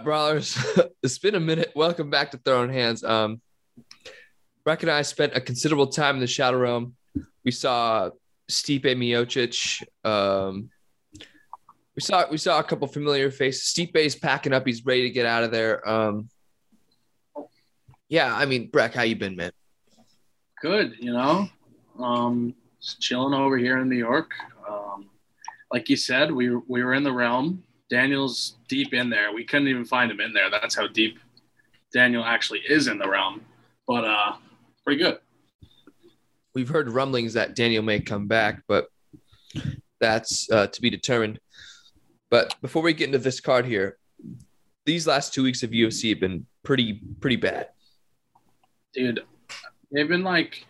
[0.00, 0.56] Up, brawlers?
[1.02, 1.72] it's been a minute.
[1.76, 3.04] Welcome back to Throwing Hands.
[3.04, 3.42] Um,
[4.64, 6.94] Breck and I spent a considerable time in the Shadow Realm.
[7.44, 8.08] We saw
[8.50, 9.82] Stipe Miocic.
[10.02, 10.70] Um,
[11.94, 13.74] we saw we saw a couple familiar faces.
[13.74, 14.66] Stipe's packing up.
[14.66, 15.86] He's ready to get out of there.
[15.86, 16.30] Um,
[18.08, 19.52] yeah, I mean, Breck, how you been, man?
[20.62, 21.48] good, you know.
[21.98, 22.54] Um,
[23.00, 24.30] chilling over here in New York.
[24.66, 25.10] Um,
[25.70, 27.64] like you said, we we were in the realm.
[27.90, 29.32] Daniel's deep in there.
[29.32, 30.50] We couldn't even find him in there.
[30.50, 31.18] That's how deep
[31.92, 33.42] Daniel actually is in the realm.
[33.86, 34.32] But uh,
[34.84, 35.18] pretty good.
[36.54, 38.88] We've heard rumblings that Daniel may come back, but
[40.00, 41.40] that's uh, to be determined.
[42.30, 43.98] But before we get into this card here,
[44.86, 47.68] these last two weeks of UFC have been pretty pretty bad.
[48.92, 49.20] dude
[49.92, 50.64] they've been like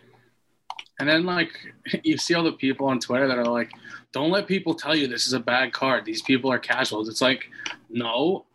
[0.99, 1.51] and then like
[2.03, 3.71] you see all the people on twitter that are like
[4.13, 7.21] don't let people tell you this is a bad card these people are casuals it's
[7.21, 7.49] like
[7.89, 8.45] no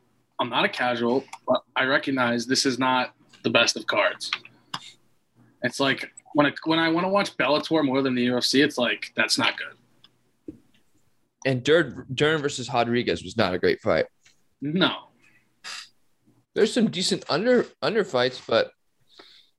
[0.41, 4.31] i'm not a casual but i recognize this is not the best of cards
[5.63, 8.77] it's like when I, when i want to watch bellator more than the ufc it's
[8.79, 10.57] like that's not good
[11.47, 14.07] And Dern, Dern versus Rodriguez was not a great fight.
[14.61, 14.93] no
[16.55, 18.73] There's some decent under under fights, but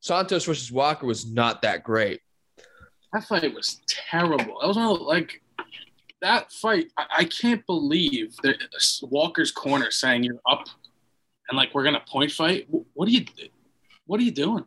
[0.01, 2.19] Santos versus Walker was not that great.
[3.13, 4.59] that fight was terrible.
[4.59, 5.41] That was one of the, like
[6.21, 6.91] that fight.
[6.97, 8.57] I, I can't believe that
[9.03, 10.67] Walker's corner saying you're up
[11.49, 12.67] and like we're gonna point fight.
[12.93, 13.25] What are you?
[14.05, 14.65] What are you doing?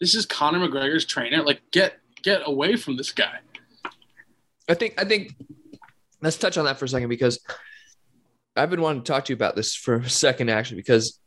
[0.00, 1.42] This is Conor McGregor's trainer.
[1.42, 3.38] Like get get away from this guy.
[4.68, 5.34] I think I think
[6.22, 7.40] let's touch on that for a second because
[8.56, 11.20] I've been wanting to talk to you about this for a second actually because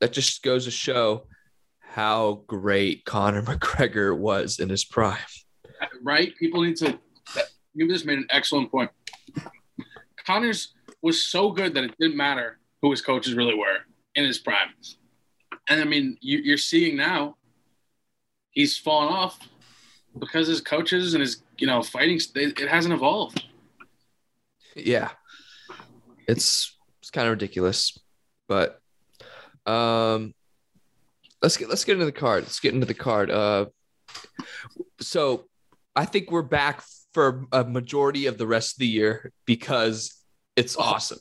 [0.00, 1.26] that just goes to show
[1.80, 5.18] how great Conor McGregor was in his prime.
[6.02, 6.34] Right?
[6.36, 6.98] People need to.
[7.76, 8.90] You just made an excellent point.
[10.26, 13.78] Conor's was so good that it didn't matter who his coaches really were
[14.14, 14.70] in his prime.
[15.68, 17.36] And I mean, you, you're seeing now
[18.56, 19.38] he's fallen off
[20.18, 23.44] because his coaches and his you know fighting it, it hasn't evolved.
[24.74, 25.10] Yeah.
[26.26, 27.98] It's it's kind of ridiculous.
[28.48, 28.80] But
[29.66, 30.34] um
[31.42, 32.44] let's get let's get into the card.
[32.44, 33.30] Let's get into the card.
[33.30, 33.66] Uh
[35.00, 35.44] so
[35.94, 36.82] I think we're back
[37.16, 40.22] for a majority of the rest of the year because
[40.54, 41.16] it's awesome.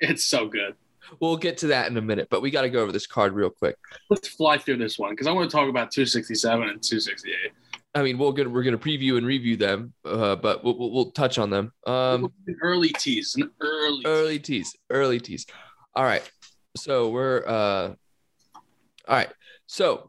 [0.00, 0.76] It's so good.
[1.20, 3.34] We'll get to that in a minute, but we got to go over this card
[3.34, 3.76] real quick.
[4.08, 7.52] Let's fly through this one because I want to talk about 267 and 268.
[7.94, 10.90] I mean, we'll get, we're going to preview and review them, uh, but we'll, we'll,
[10.90, 11.70] we'll touch on them.
[11.86, 14.04] Um, an early tease, an early.
[14.06, 15.44] early tease, early tease.
[15.94, 16.22] All right.
[16.78, 17.88] So we're uh
[19.06, 19.30] all right.
[19.66, 20.08] So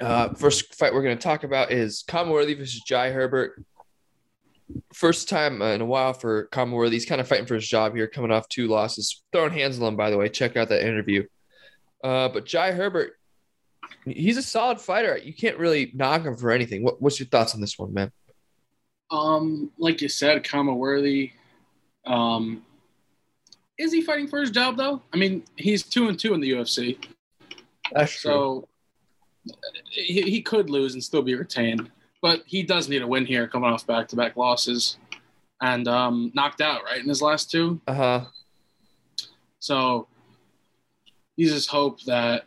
[0.00, 3.64] uh first fight we're gonna talk about is Khama Worthy versus Jai Herbert.
[4.92, 6.96] First time in a while for Khama Worthy.
[6.96, 9.22] He's kind of fighting for his job here, coming off two losses.
[9.32, 10.28] Throwing hands on him, by the way.
[10.28, 11.24] Check out that interview.
[12.02, 13.12] Uh, but Jai Herbert,
[14.04, 15.18] he's a solid fighter.
[15.18, 16.82] You can't really knock him for anything.
[16.82, 18.10] What, what's your thoughts on this one, man?
[19.10, 21.32] Um, like you said, Khama Worthy.
[22.06, 22.62] Um,
[23.80, 25.02] is he fighting for his job though?
[25.12, 26.98] I mean, he's two and two in the UFC,
[27.92, 28.68] That's so
[29.90, 31.90] he, he could lose and still be retained.
[32.22, 34.98] But he does need a win here, coming off back-to-back losses,
[35.62, 37.80] and um, knocked out right in his last two.
[37.86, 38.24] Uh huh.
[39.58, 40.06] So
[41.36, 42.44] you just hope that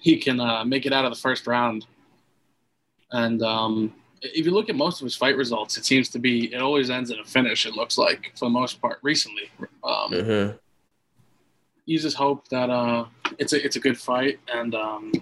[0.00, 1.86] he can uh, make it out of the first round.
[3.12, 6.52] And um, if you look at most of his fight results, it seems to be
[6.52, 7.66] it always ends in a finish.
[7.66, 9.50] It looks like for the most part recently.
[9.84, 10.52] Um, Uh-huh.
[11.84, 13.04] You just hope that uh,
[13.38, 14.40] it's a it's a good fight.
[14.52, 15.12] And um,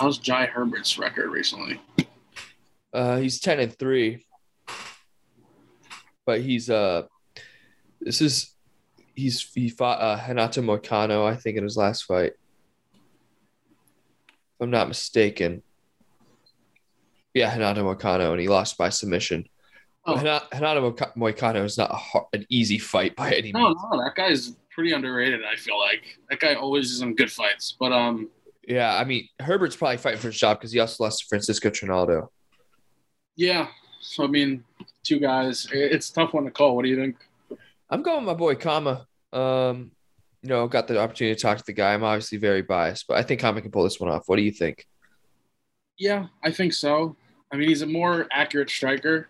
[0.00, 1.78] how's Jai Herbert's record recently?
[2.92, 4.24] Uh, he's ten and three,
[6.26, 7.02] but he's uh,
[8.00, 8.54] this is
[9.14, 12.32] he's he fought uh Renato Moicano, I think, in his last fight.
[14.24, 15.62] If I'm not mistaken.
[17.34, 19.44] Yeah, Renato Moicano, and he lost by submission.
[20.06, 20.16] Oh.
[20.16, 23.80] Hana- Renato Moicano is not a hard, an easy fight by any No, means.
[23.92, 25.40] no, that guy's pretty underrated.
[25.44, 27.76] I feel like that guy always is in good fights.
[27.78, 28.30] But um,
[28.66, 31.68] Yeah, I mean Herbert's probably fighting for his job because he also lost to Francisco
[31.68, 32.30] Trinaldo.
[33.38, 33.68] Yeah.
[34.00, 34.64] So I mean,
[35.04, 35.68] two guys.
[35.72, 36.74] It's a tough one to call.
[36.74, 37.16] What do you think?
[37.88, 39.06] I'm going my boy Khama.
[39.32, 39.92] Um,
[40.42, 41.94] you know, got the opportunity to talk to the guy.
[41.94, 44.24] I'm obviously very biased, but I think Khama can pull this one off.
[44.26, 44.86] What do you think?
[45.98, 47.16] Yeah, I think so.
[47.52, 49.28] I mean, he's a more accurate striker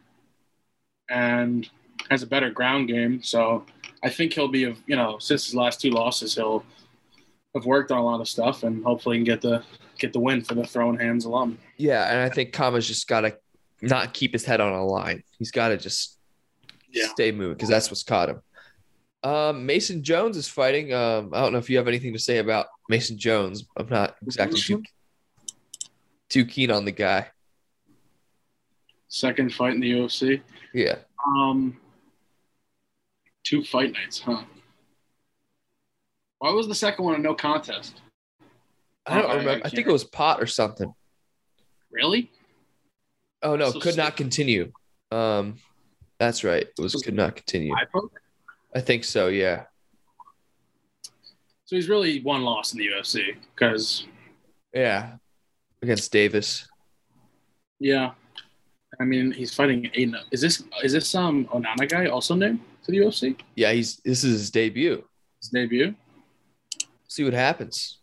[1.11, 1.69] and
[2.11, 3.22] has a better ground game.
[3.22, 3.64] So
[4.02, 6.64] I think he'll be, of you know, since his last two losses, he'll
[7.54, 9.62] have worked on a lot of stuff and hopefully can get the
[9.99, 11.58] get the win for the throwing hands alum.
[11.76, 13.37] Yeah, and I think Khama's just got to
[13.82, 15.22] not keep his head on a line.
[15.38, 16.19] He's got to just
[16.90, 17.08] Yeah.
[17.08, 18.42] stay moving because that's what's caught him.
[19.22, 20.92] Um, Mason Jones is fighting.
[20.92, 23.64] Um, I don't know if you have anything to say about Mason Jones.
[23.76, 24.82] I'm not exactly too,
[26.28, 27.28] too keen on the guy.
[29.08, 30.40] Second fight in the UFC.
[30.75, 30.98] Yeah.
[31.26, 31.80] Um,
[33.44, 34.44] two fight nights, huh?
[36.38, 38.00] Why was the second one a no contest?
[39.06, 39.66] I don't Oh, I- I remember.
[39.66, 40.94] I think it was pot or something.
[41.90, 42.30] Really?
[43.43, 44.73] Oh no, So could not continue.
[45.11, 45.56] Um,
[46.19, 46.62] that's right.
[46.62, 47.73] It was Was- could not continue.
[48.75, 49.29] I think so.
[49.29, 49.64] Yeah.
[51.64, 54.06] So he's really one loss in the UFC because
[54.75, 55.17] Yeah.
[55.82, 56.67] Against Davis.
[57.79, 58.11] Yeah,
[58.99, 59.85] I mean he's fighting.
[60.32, 63.37] Is this is this um Onama guy also new to the UFC?
[63.55, 65.05] Yeah, he's this is his debut.
[65.40, 65.94] His debut.
[67.06, 67.99] See what happens.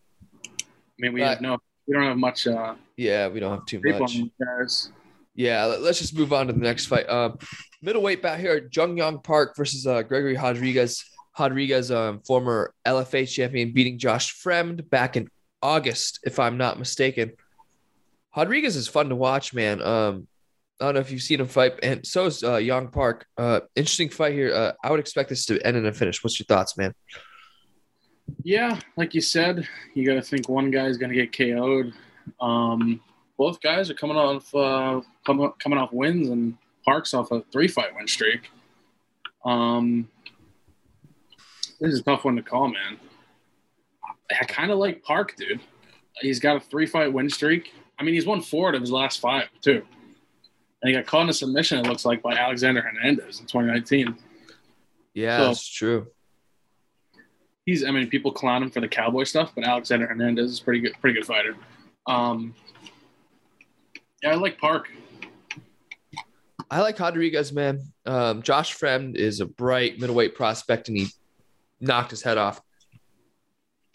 [0.57, 0.63] I
[0.99, 4.17] mean we have no we don't have much uh Yeah, we don't have too much.
[4.39, 4.91] guys.
[5.35, 7.07] Yeah, let- let's just move on to the next fight.
[7.09, 7.37] Um,
[7.81, 11.03] middleweight bout here: Jun Yong Park versus uh, Gregory Rodriguez.
[11.37, 15.27] Rodriguez, um, former LFA champion, beating Josh Fremd back in
[15.61, 17.33] August, if I'm not mistaken.
[18.37, 19.81] Rodriguez is fun to watch, man.
[19.81, 20.27] Um,
[20.79, 23.25] I don't know if you've seen him fight, and so is uh, Young Park.
[23.37, 24.53] Uh, interesting fight here.
[24.53, 26.23] Uh, I would expect this to end in a finish.
[26.23, 26.93] What's your thoughts, man?
[28.43, 31.93] Yeah, like you said, you got to think one guy's gonna get KO'd.
[32.39, 33.01] Um,
[33.37, 37.67] both guys are coming off uh, coming coming off wins, and Park's off a three
[37.67, 38.49] fight win streak.
[39.43, 40.07] Um,
[41.79, 42.97] this is a tough one to call, man.
[44.31, 45.59] I kind of like Park, dude.
[46.21, 47.73] He's got a three fight win streak.
[47.99, 49.83] I mean, he's won four out of his last five too,
[50.81, 51.79] and he got caught in a submission.
[51.79, 54.15] It looks like by Alexander Hernandez in 2019.
[55.13, 56.07] Yeah, So- that's true.
[57.65, 60.79] he's I mean people clown him for the cowboy stuff, but Alexander Hernandez is pretty
[60.81, 61.55] good pretty good fighter.
[62.07, 62.53] Um
[64.25, 64.89] yeah, I like Park.
[66.71, 67.79] I like Rodriguez, man.
[68.07, 71.07] Um, Josh Fremd is a bright middleweight prospect, and he
[71.79, 72.59] knocked his head off.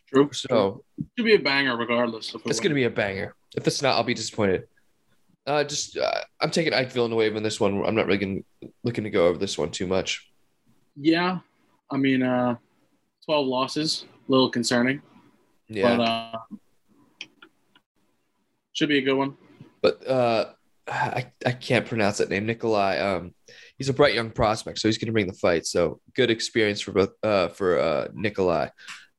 [0.07, 0.31] True.
[0.33, 0.85] So
[1.17, 2.33] should be a banger regardless.
[2.33, 3.35] Of it's going to be a banger.
[3.57, 4.69] If it's not, I'll be disappointed.
[5.47, 7.85] Uh, just uh, I'm taking Ike Villanueva in this one.
[7.85, 10.31] I'm not really gonna, looking to go over this one too much.
[10.95, 11.41] Yeah.
[11.91, 12.57] I mean uh
[13.25, 15.03] twelve losses, a little concerning.
[15.69, 16.57] Yeah, But uh
[18.73, 19.37] should be a good one.
[19.83, 20.47] But uh,
[20.89, 22.47] I I can't pronounce that name.
[22.47, 22.99] Nikolai.
[22.99, 23.35] Um,
[23.79, 25.67] he's a bright young prospect, so he's going to bring the fight.
[25.67, 28.69] So good experience for both uh for uh Nikolai.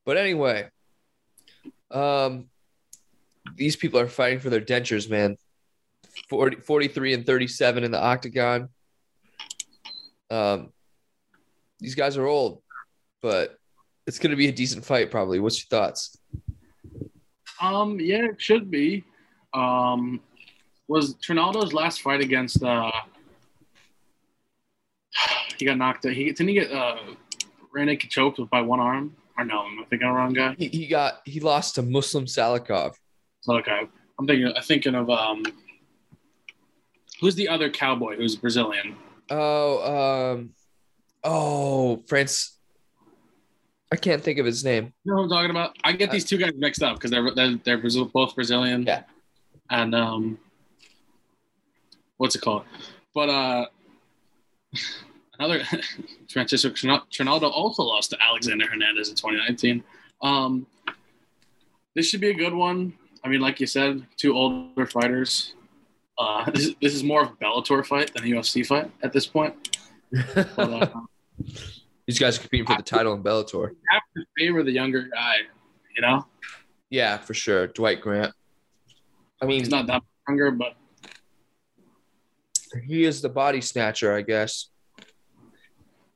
[0.04, 0.68] But anyway,
[1.90, 2.48] um,
[3.56, 5.36] these people are fighting for their dentures, man.
[6.28, 8.68] 40, 43 and 37 in the octagon.
[10.30, 10.72] Um,
[11.78, 12.62] these guys are old,
[13.22, 13.56] but
[14.06, 15.40] it's going to be a decent fight, probably.
[15.40, 16.18] What's your thoughts?
[17.60, 19.04] Um yeah, it should be.
[19.54, 20.20] Um
[20.92, 22.90] was Trinaldo's last fight against uh
[25.58, 26.12] he got knocked out.
[26.12, 26.98] He didn't he get uh
[27.72, 29.16] ran naked choked with by one arm?
[29.38, 30.54] Or no, am I thinking of the wrong guy?
[30.58, 32.94] He, he got he lost to Muslim Salikov.
[33.48, 33.88] Okay.
[34.18, 35.42] I'm thinking I'm thinking of um
[37.20, 38.96] who's the other cowboy who's Brazilian?
[39.30, 40.50] Oh, um,
[41.24, 42.58] oh, France.
[43.90, 44.92] I can't think of his name.
[45.04, 45.76] You know what I'm talking about?
[45.84, 48.82] I get these two guys mixed up because they're they're, they're Brazil, both Brazilian.
[48.82, 49.02] Yeah.
[49.70, 50.38] And um,
[52.22, 52.62] what's it called?
[53.14, 53.66] But uh,
[55.40, 55.62] another
[56.32, 59.82] Francisco Trin- Trinaldo also lost to Alexander Hernandez in 2019.
[60.22, 60.66] Um,
[61.96, 62.94] this should be a good one.
[63.24, 65.54] I mean, like you said, two older fighters.
[66.16, 69.12] Uh, this, is- this is more of a Bellator fight than a UFC fight at
[69.12, 69.76] this point.
[70.34, 70.86] But, uh,
[72.06, 73.70] These guys are competing for the title in Bellator.
[73.90, 75.38] have to favor the younger guy.
[75.96, 76.24] You know,
[76.88, 77.66] Yeah, for sure.
[77.66, 78.32] Dwight Grant.
[79.42, 80.74] I mean, he's not that much younger, but
[82.86, 84.68] he is the body snatcher, I guess.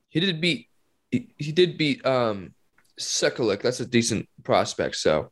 [0.08, 0.68] He did beat.
[1.10, 2.54] He, he did beat um
[2.98, 3.62] Sekulik.
[3.62, 4.96] That's a decent prospect.
[4.96, 5.30] So,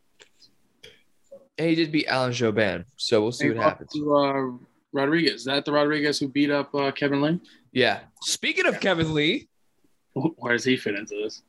[1.58, 2.84] and he did beat Alan Jouban.
[2.96, 3.92] So we'll see what happens.
[3.92, 4.50] To, uh,
[4.92, 5.34] Rodriguez.
[5.40, 7.40] Is that the Rodriguez who beat up uh, Kevin Lee?
[7.72, 8.00] Yeah.
[8.22, 9.48] Speaking of Kevin Lee,
[10.14, 11.42] Where does he fit into this?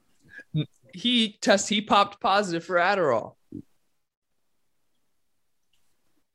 [0.93, 3.33] he test he popped positive for Adderall.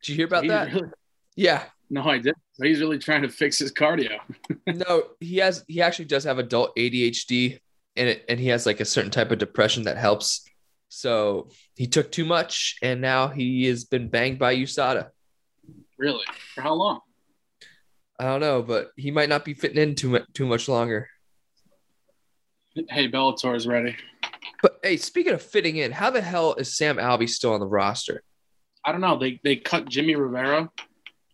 [0.02, 0.72] Did you hear about He's that?
[0.72, 0.88] really-
[1.36, 1.64] Yeah.
[1.88, 2.34] no, I did.
[2.60, 4.18] So he's really trying to fix his cardio.
[4.66, 5.64] No, he has.
[5.66, 7.58] He actually does have adult ADHD,
[7.96, 10.46] and it, and he has like a certain type of depression that helps.
[10.90, 15.08] So he took too much, and now he has been banged by USADA.
[15.98, 16.24] Really?
[16.54, 17.00] For how long?
[18.18, 21.08] I don't know, but he might not be fitting in too much too much longer.
[22.90, 23.96] Hey, Bellator is ready.
[24.62, 27.66] But hey, speaking of fitting in, how the hell is Sam Alvey still on the
[27.66, 28.22] roster?
[28.84, 29.18] I don't know.
[29.18, 30.70] They they cut Jimmy Rivera,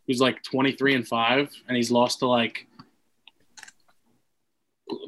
[0.06, 2.66] who's like 23 and 5, and he's lost to like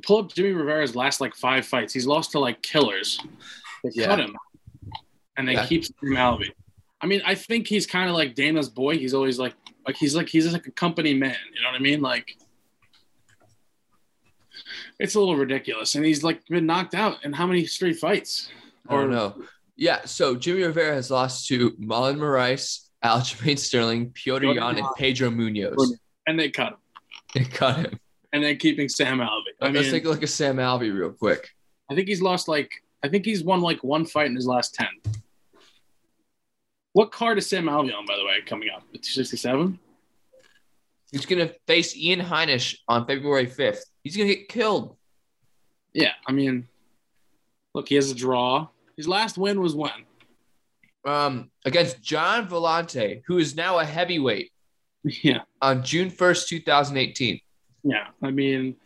[0.02, 1.92] pull up Jimmy Rivera's last like five fights.
[1.92, 3.20] He's lost to like killers.
[3.84, 4.06] They Yeah.
[4.06, 4.36] cut him.
[5.36, 5.66] And they Yeah.
[5.66, 6.50] keep Sam Alvey.
[7.00, 8.98] I mean, I think he's kind of like Dana's boy.
[8.98, 9.54] He's always like
[9.86, 11.36] like he's like he's like a company man.
[11.54, 12.00] You know what I mean?
[12.00, 12.36] Like
[14.98, 15.94] it's a little ridiculous.
[15.94, 18.50] And he's like been knocked out in how many straight fights?
[18.88, 19.42] I don't know.
[19.76, 25.30] Yeah, so Jimmy Rivera has lost to Marlon Moraes, Aljamain Sterling, Petr Yan, and Pedro
[25.30, 25.76] Munhoz.
[26.26, 26.78] And they cut him.
[27.34, 28.00] They cut him.
[28.32, 29.52] And then keeping Sam Alvey.
[29.60, 31.48] I Let's mean, take a look at Sam Alvey real quick.
[31.90, 32.70] I think he's lost like
[33.02, 34.88] I think he's won like one fight in his last ten.
[36.92, 38.82] What card is Sam Alvey on, by the way, coming up?
[38.92, 39.78] Two sixty seven.
[41.10, 43.80] He's gonna face Ian Heinisch on February 5th.
[44.02, 44.96] He's gonna get killed.
[45.94, 46.68] Yeah, I mean,
[47.74, 48.68] look, he has a draw.
[48.96, 50.04] His last win was when?
[51.06, 54.50] Um, against Gian Villante, who is now a heavyweight
[55.04, 57.40] Yeah, on June 1st, 2018.
[57.84, 58.08] yeah.
[58.22, 58.76] I mean,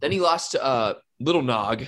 [0.00, 1.84] Then he lost to uh Little Nog.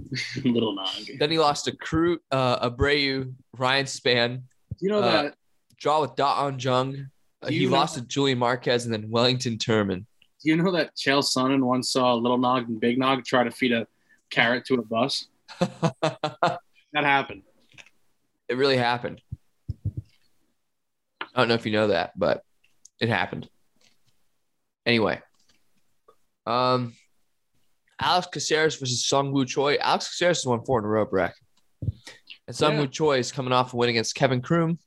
[0.44, 0.88] little nog.
[1.18, 4.42] Then he lost to Crew uh Abreu, Ryan Spann,
[4.80, 5.34] You know Uh, that?
[5.78, 7.08] draw with Da Un Jung.
[7.42, 10.04] Uh, he lost to Julian Marquez and then Wellington Turman.
[10.42, 13.50] Do you know that Chael Sonnen once saw Little Nog and Big Nog try to
[13.50, 13.86] feed a
[14.30, 15.26] carrot to a bus.
[16.92, 17.42] That happened.
[18.50, 19.22] It really happened.
[21.22, 22.42] I don't know if you know that, but
[23.00, 23.48] it happened.
[24.84, 25.20] Anyway,
[26.46, 26.92] um,
[28.00, 29.76] Alex Caceres versus Sung Woo Choi.
[29.76, 31.34] Alex Caceres has won four in a row, Breck.
[32.48, 32.80] And Sung Yeah.
[32.80, 34.80] Woo Choi is coming off a win against Kevin Croom.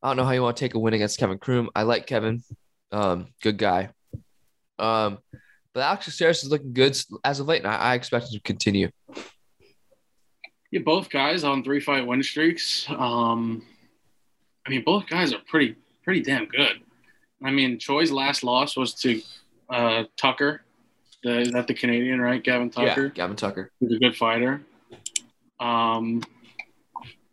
[0.00, 1.70] I don't know how you want to take a win against Kevin Croom.
[1.74, 2.44] I like Kevin.
[2.92, 3.90] Um, good guy.
[4.78, 5.18] Um,
[5.74, 8.40] but Alex Caceres is looking good as of late, and I, I expect him to
[8.42, 8.90] continue.
[10.70, 12.86] Yeah, both guys on three fight win streaks.
[12.88, 13.62] Um,
[14.66, 16.80] I mean, both guys are pretty pretty damn good.
[17.42, 19.20] I mean, Choi's last loss was to
[19.68, 20.62] uh, Tucker.
[21.22, 22.42] The, is that the Canadian, right?
[22.42, 23.06] Gavin Tucker.
[23.06, 23.70] Yeah, Gavin Tucker.
[23.80, 24.62] He's a good fighter.
[25.58, 26.22] Um,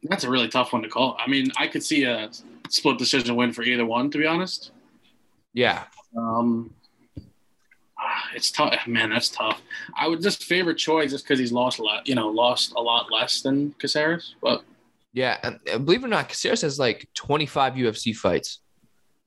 [0.04, 1.18] that's a really tough one to call.
[1.20, 2.30] I mean, I could see a
[2.70, 4.72] split decision win for either one, to be honest.
[5.54, 5.84] Yeah,
[6.16, 6.74] Um,
[8.00, 9.10] Ah, it's tough, man.
[9.10, 9.62] That's tough.
[9.98, 12.08] I would just favor Choi just because he's lost a lot.
[12.08, 14.64] You know, lost a lot less than Caceres, but
[15.14, 18.60] Yeah, and, believe it or not, Caceres has like 25 UFC fights.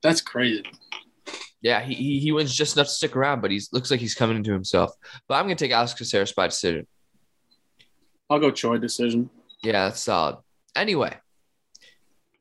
[0.03, 0.65] that's crazy.
[1.63, 4.15] Yeah, he, he he wins just enough to stick around, but he's looks like he's
[4.15, 4.93] coming into himself.
[5.29, 6.87] But I'm gonna take Alex Caceres by decision.
[8.31, 9.29] I'll go Choi decision.
[9.63, 10.39] Yeah, that's solid.
[10.75, 11.15] Anyway,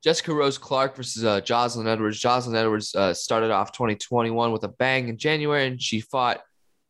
[0.03, 2.19] Jessica Rose Clark versus uh, Joselyne Edwards.
[2.19, 6.41] Joselyne Edwards uh, started off 2021 with a bang in January, and she fought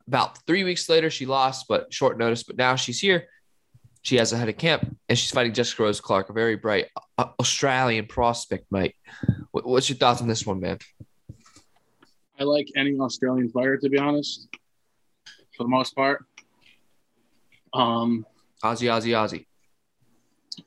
[0.07, 1.09] about three weeks later.
[1.09, 2.43] She lost, but short notice.
[2.43, 3.27] But now she's here.
[4.01, 6.87] She has a head of camp, and she's fighting Jessica Rose Clark, a very bright
[7.17, 8.95] uh, Australian prospect, Mike.
[9.51, 10.77] What's your thoughts on this one, man?
[12.39, 14.47] I like any Australian fighter to be honest,
[15.57, 16.25] for the most part.
[17.73, 18.25] Um,
[18.63, 19.45] Ozzy, Ozzy, Ozzy.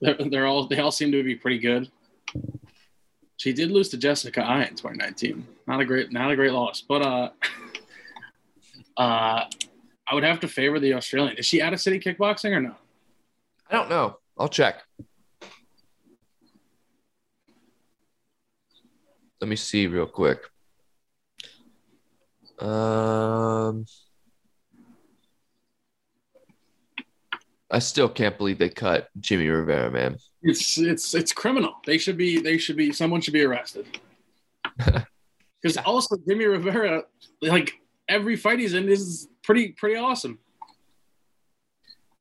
[0.01, 1.91] they're, they're all they all seem to be pretty good.
[3.37, 5.47] She did lose to Jessica Eye in 2019.
[5.67, 7.31] Not a great, not a great loss, but uh,
[8.97, 9.45] uh,
[10.07, 11.37] I would have to favor the Australian.
[11.37, 12.75] Is she out of city kickboxing or no?
[13.69, 14.19] I don't know.
[14.39, 14.83] I'll check.
[19.41, 20.41] Let me see real quick.
[22.61, 23.87] Um,
[27.73, 30.19] I still can't believe they cut Jimmy Rivera, man.
[30.43, 31.75] It's it's it's criminal.
[31.87, 33.87] They should be they should be someone should be arrested.
[35.63, 37.05] Because also Jimmy Rivera,
[37.41, 37.71] like
[38.09, 40.41] every fight he's in is pretty pretty awesome.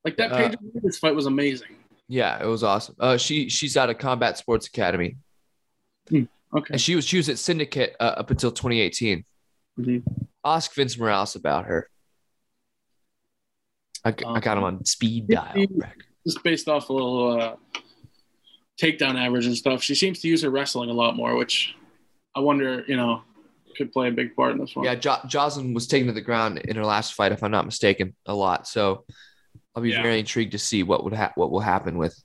[0.05, 1.69] Like that Uh, Pedro Davis fight was amazing.
[2.07, 2.95] Yeah, it was awesome.
[2.99, 5.17] Uh, she she's out of Combat Sports Academy,
[6.13, 6.27] Okay.
[6.69, 9.25] and she was she was at Syndicate uh, up until 2018.
[9.79, 10.03] Mhm.
[10.45, 11.89] Ask Vince Morales about her.
[14.03, 15.65] I, g- I got him on speed dial.
[16.25, 17.55] Just based off a little uh,
[18.79, 19.81] takedown average and stuff.
[19.83, 21.75] She seems to use her wrestling a lot more, which
[22.35, 23.21] I wonder, you know,
[23.77, 24.85] could play a big part in this one.
[24.85, 27.65] Yeah, jo- Joselyne was taken to the ground in her last fight, if I'm not
[27.65, 28.67] mistaken, a lot.
[28.67, 29.05] So
[29.75, 30.01] I'll be Yeah.
[30.01, 32.15] very intrigued to see what would ha- what will happen with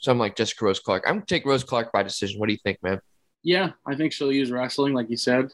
[0.00, 1.04] something like Jessica Rose Clark.
[1.06, 2.38] I'm gonna take Rose Clark by decision.
[2.40, 3.00] What do you think, man?
[3.42, 5.50] Yeah, I think she'll use wrestling, like you said.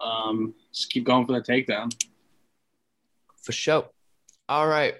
[0.00, 1.92] Um, just keep going for the takedown.
[3.42, 3.88] For sure.
[4.48, 4.94] All right.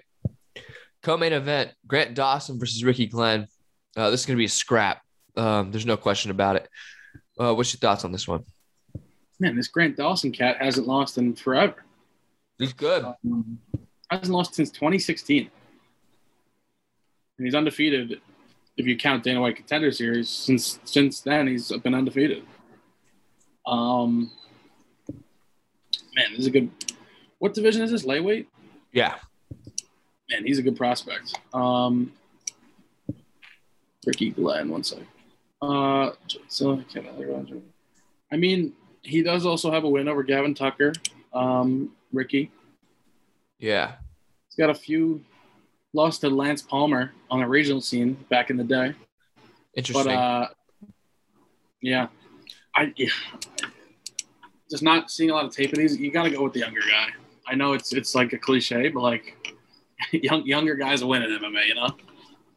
[1.01, 3.47] Co-main event: Grant Dawson versus Ricky Glenn.
[3.95, 5.01] Uh, this is gonna be a scrap.
[5.35, 6.69] Um, there's no question about it.
[7.37, 8.43] Uh, what's your thoughts on this one?
[9.39, 11.83] Man, this Grant Dawson cat hasn't lost in forever.
[12.57, 13.03] He's good.
[13.03, 13.59] Um,
[14.09, 15.49] hasn't lost since 2016.
[17.37, 18.21] And he's undefeated
[18.77, 20.29] if you count Dana White Contender Series.
[20.29, 22.43] Since since then, he's been undefeated.
[23.65, 24.31] Um,
[26.15, 26.69] man, this is a good.
[27.39, 28.05] What division is this?
[28.05, 28.47] Lightweight.
[28.91, 29.15] Yeah.
[30.33, 31.39] Man, he's a good prospect.
[31.53, 32.11] Um,
[34.05, 34.99] Ricky Glenn, one sec.
[35.61, 36.11] Uh,
[36.47, 37.05] so I can't
[38.31, 40.93] I mean, he does also have a win over Gavin Tucker.
[41.33, 42.51] Um, Ricky.
[43.59, 43.93] Yeah.
[44.49, 45.23] He's got a few
[45.93, 48.93] lost to Lance Palmer on the regional scene back in the day.
[49.75, 50.05] Interesting.
[50.05, 50.47] But uh
[51.81, 52.07] yeah.
[52.75, 53.09] I yeah.
[54.69, 55.97] just not seeing a lot of tape of these.
[55.97, 57.09] You gotta go with the younger guy.
[57.47, 59.52] I know it's it's like a cliche, but like
[60.11, 61.89] young younger guys win in MMA, you know?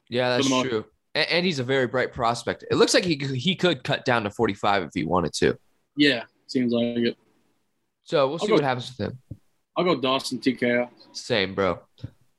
[0.09, 0.85] yeah, that's true.
[1.15, 2.65] And, and he's a very bright prospect.
[2.71, 5.59] It looks like he could- he could cut down to 45 if he wanted to.
[5.97, 7.17] Yeah, seems like it.
[8.05, 9.19] So we'll see go- what happens with him.
[9.76, 10.88] I'll go Dawson TKO.
[11.12, 11.81] Same, bro.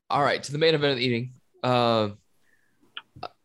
[0.10, 1.34] All right, to the main event of the evening.
[1.64, 2.18] Um,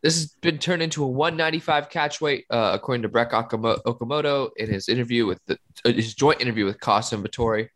[0.01, 4.69] this has been turned into a 195 catch weight, uh, according to Brett Okamoto in
[4.69, 7.69] his interview with the uh, his joint interview with Costa and Vettori.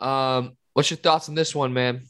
[0.00, 2.02] Um, what's your thoughts on this one, man?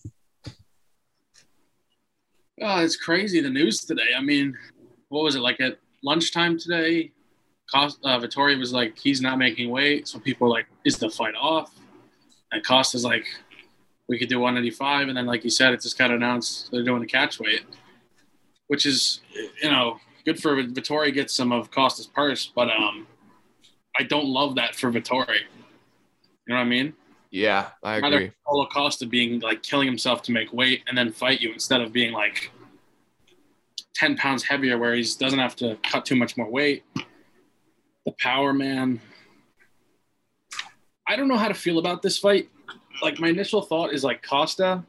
[2.60, 4.14] Oh, it's crazy the news today.
[4.16, 4.56] I mean,
[5.10, 7.12] what was it like at lunchtime today?
[7.70, 10.08] Cost, uh, Vettori was like, he's not making weight.
[10.08, 11.72] So people were like, is the fight off?
[12.50, 13.26] And Costa's like,
[14.08, 15.08] we could do 185.
[15.08, 17.62] And then, like you said, it just got announced they're doing a catch weight,
[18.68, 19.20] which is,
[19.62, 22.50] you know, good for Vettori gets some of Costa's purse.
[22.52, 23.06] But um,
[23.98, 25.42] I don't love that for Vettori.
[26.46, 26.94] You know what I mean?
[27.30, 28.32] Yeah, I agree.
[28.46, 31.92] Paulo Costa being like killing himself to make weight and then fight you instead of
[31.92, 32.50] being like
[33.94, 36.84] 10 pounds heavier where he doesn't have to cut too much more weight.
[38.06, 39.00] The power man.
[41.06, 42.48] I don't know how to feel about this fight.
[43.02, 44.84] Like my initial thought is like Costa,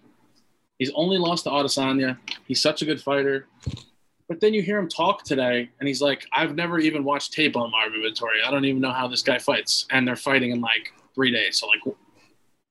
[0.78, 2.18] he's only lost to Adesanya.
[2.48, 3.48] He's such a good fighter.
[4.28, 7.58] But then you hear him talk today, and he's like, "I've never even watched tape
[7.58, 8.44] on Marvin Vettori.
[8.46, 11.60] I don't even know how this guy fights." And they're fighting in like three days.
[11.60, 11.80] So like,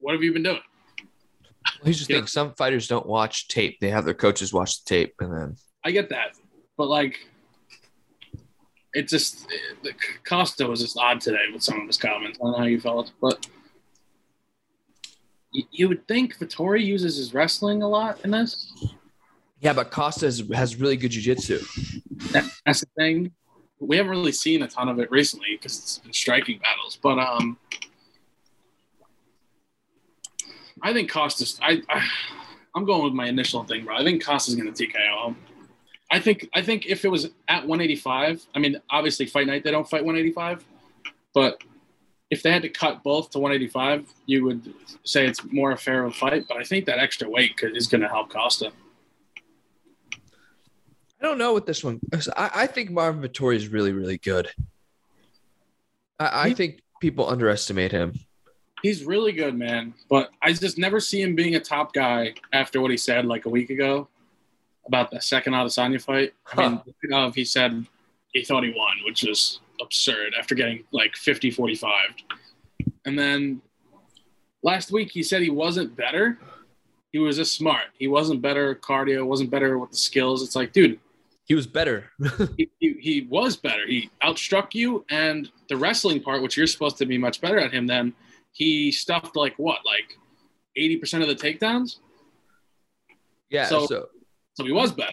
[0.00, 0.60] what have you been doing?
[1.84, 2.20] Here's the Yeah.
[2.20, 5.56] thing: some fighters don't watch tape; they have their coaches watch the tape, and then
[5.84, 6.36] I get that,
[6.76, 7.18] but like,
[8.94, 9.46] it just
[9.82, 9.92] the
[10.24, 12.38] Costa was just odd today with some of his comments.
[12.40, 13.46] I don't know how you felt, but
[15.52, 18.72] you, you would think Vettori uses his wrestling a lot in this.
[19.60, 19.72] yeah.
[19.72, 21.60] But Costa has, has really good jujitsu.
[22.32, 23.32] That, that's the thing.
[23.80, 27.18] We haven't really seen a ton of it recently because it's been striking battles, but
[27.18, 27.56] um,
[30.82, 31.58] I think Costa's.
[31.62, 32.08] I, I
[32.74, 33.96] I'm going with my initial thing, bro.
[33.96, 35.36] I think Costa's going to TKO him.
[36.10, 39.70] I think I think if it was at 185, I mean, obviously fight night they
[39.70, 40.64] don't fight 185,
[41.34, 41.62] but
[42.30, 46.04] if they had to cut both to 185, you would say it's more a fair
[46.04, 46.44] of a fight.
[46.48, 48.70] But I think that extra weight could, is going to help Costa.
[50.12, 52.00] I don't know with this one.
[52.36, 54.50] I, I think Marvin Vettori is really, really good.
[56.18, 58.14] I, I think people underestimate him.
[58.82, 59.94] He's really good, man.
[60.08, 63.46] But I just never see him being a top guy after what he said like
[63.46, 64.08] a week ago
[64.86, 66.34] about the second Adesanya fight.
[66.52, 67.86] I mean, uh, he said
[68.32, 71.92] he thought he won, which is absurd after getting like 50 45.
[73.04, 73.60] And then
[74.62, 76.38] last week he said he wasn't better.
[77.12, 77.86] He was just smart.
[77.98, 80.42] He wasn't better cardio, wasn't better with the skills.
[80.42, 80.98] It's like, dude,
[81.46, 82.10] He was better.
[82.56, 83.86] he, he, he was better.
[83.86, 87.72] He outstruck you, and the wrestling part, which you're supposed to be much better at
[87.72, 88.12] him than,
[88.58, 90.18] he stuffed like what, like
[90.76, 91.98] 80% of the takedowns?
[93.50, 93.64] yeah.
[93.66, 94.08] So- so
[94.54, 95.12] So he was better.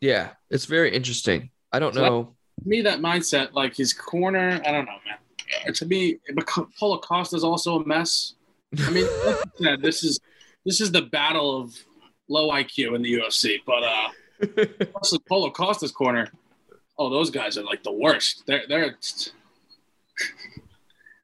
[0.00, 1.50] yeah, it's very interesting.
[1.72, 2.36] I don't So that- know.
[2.62, 5.72] To me, that mindset, like his corner, I don't know, man.
[5.74, 6.18] To me,
[6.78, 8.34] Paulo Costa is also a mess.
[8.86, 10.20] I mean, like said, this is
[10.64, 11.74] this is the battle of
[12.28, 13.58] low IQ in the UFC.
[13.66, 14.08] But uh,
[14.80, 16.30] especially Paulo Costa's corner,
[16.98, 18.44] oh, those guys are like the worst.
[18.46, 18.96] They're they're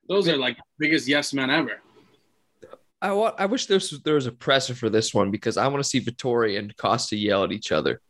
[0.09, 1.81] those are like biggest yes man ever.
[3.01, 3.37] I want.
[3.39, 5.89] I wish there was there was a presser for this one because I want to
[5.89, 8.01] see Vettori and Costa yell at each other.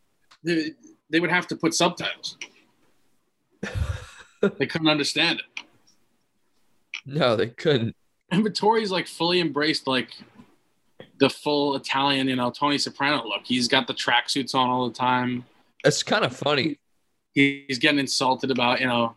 [0.43, 0.73] They,
[1.11, 2.39] they would have to put subtitles.
[4.41, 5.65] they couldn't understand it.
[7.05, 7.95] No, they couldn't.
[8.31, 10.11] And Vettori's like fully embraced like
[11.19, 13.43] the full Italian, you know, Tony Soprano look.
[13.45, 15.45] He's got the tracksuits on all the time.
[15.85, 16.79] It's kind of funny.
[17.35, 19.15] he's getting insulted about you know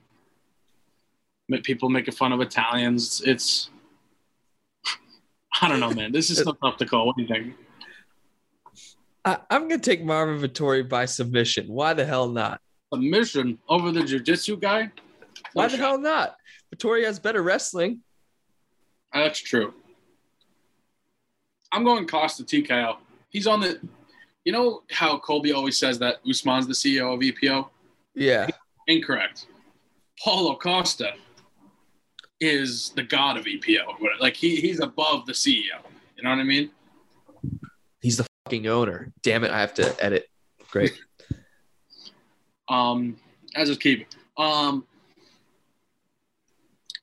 [1.59, 3.21] people making fun of Italians.
[3.25, 3.69] It's
[5.61, 6.11] I don't know, man.
[6.11, 7.05] This is so tough to call.
[7.05, 7.53] What do you think?
[9.23, 11.67] I, I'm gonna take Marvin Vettori by submission.
[11.67, 12.59] Why the hell not?
[12.93, 14.91] Submission over the jiu-jitsu guy?
[15.53, 15.79] Why the shot.
[15.79, 16.35] hell not?
[16.73, 18.01] Vettori has better wrestling.
[19.13, 19.73] That's true.
[21.71, 22.97] I'm going Costa TKO.
[23.29, 23.79] He's on the.
[24.45, 27.69] You know how Colby always says that Usman's the CEO of EPO?
[28.15, 28.47] Yeah.
[28.87, 29.45] Incorrect.
[30.23, 31.13] Paulo Costa
[32.41, 33.85] is the god of EPO.
[34.19, 35.77] Like he, he's above the CEO.
[36.17, 36.71] You know what I mean?
[38.01, 39.13] He's the fucking owner.
[39.21, 40.27] Damn it, I have to edit.
[40.69, 40.91] Great.
[42.69, 43.17] Um,
[43.53, 44.05] as is keeping.
[44.37, 44.85] Um,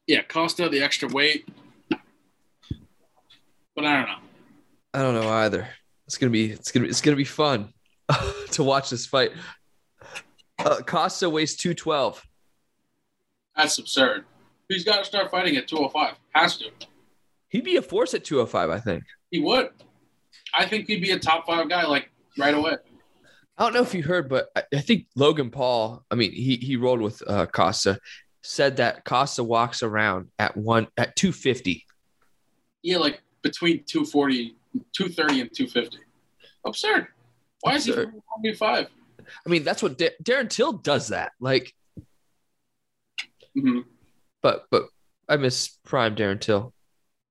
[0.06, 1.46] yeah, Costa the extra weight,
[1.90, 4.18] but I don't know.
[4.94, 5.68] I don't know either.
[6.06, 7.74] It's gonna be it's gonna be it's gonna be fun
[8.52, 9.32] to watch this fight.
[10.58, 12.26] Uh, Costa weighs 212.
[13.54, 14.24] That's absurd.
[14.68, 16.14] He's got to start fighting at 205.
[16.34, 16.66] Has to.
[17.48, 19.04] He'd be a force at 205, I think.
[19.30, 19.70] He would.
[20.54, 22.76] I think he'd be a top five guy like right away.
[23.56, 26.56] I don't know if you heard, but I, I think Logan Paul, I mean, he
[26.56, 27.98] he rolled with uh, Costa,
[28.42, 31.84] said that Costa walks around at one at 250.
[32.82, 34.54] Yeah, like between 240,
[34.94, 35.98] 230 and 250.
[36.66, 37.08] Absurd.
[37.62, 38.86] Why is he 105?
[39.46, 41.32] I mean, that's what Da- Darren Till does that.
[41.40, 41.74] Like,
[43.56, 43.84] Mhm.
[44.42, 44.84] But but
[45.28, 46.72] I miss prime Darren Till.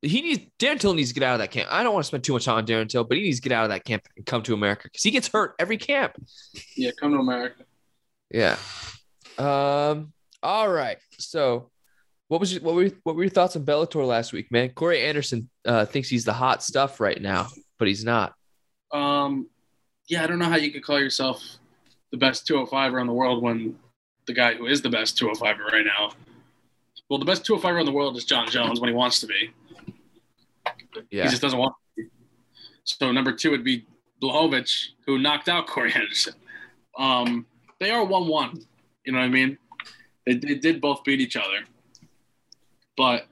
[0.02, 1.70] He needs Darren Till needs to get out of that camp.
[1.72, 3.50] I don't want to spend too much time on Darren Till, but he needs to
[3.50, 6.14] get out of that camp and come to America because he gets hurt every camp.
[6.76, 7.64] Yeah, come to America.
[8.32, 8.58] Yeah.
[9.38, 10.14] Um.
[10.44, 10.98] All right.
[11.18, 11.72] So,
[12.28, 14.70] what was your, what were what were your thoughts on Bellator last week, man?
[14.70, 17.48] Corey Anderson uh, thinks he's the hot stuff right now,
[17.80, 18.34] but he's not.
[18.92, 19.50] Um,
[20.08, 21.44] yeah, I don't know how you could call yourself
[22.12, 23.78] the best 205er in the world when
[24.26, 26.12] the guy who is the best 205er right now.
[27.10, 29.52] Well, the best 205er in the world is Jon Jones when he wants to be.
[31.10, 31.24] Yeah.
[31.24, 32.10] He just doesn't want to be.
[32.84, 33.86] So number two would be
[34.22, 36.34] Blachowicz, who knocked out Corey Anderson.
[36.98, 37.46] Um,
[37.80, 38.66] they are one-one.
[39.06, 39.58] You know what I mean?
[40.26, 41.64] They, they did both beat each other,
[42.98, 43.28] but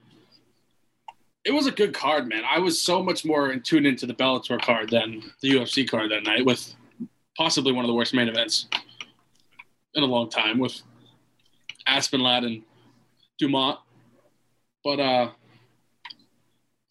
[1.44, 2.42] it was a good card, man.
[2.48, 6.10] I was so much more in tuned into the Bellator card than the UFC card
[6.10, 6.74] that night, with
[7.36, 8.68] possibly one of the worst main events
[9.94, 10.80] in a long time, with
[11.86, 12.62] Aspen Ladd and
[13.38, 13.78] Dumont.
[14.84, 15.30] But uh,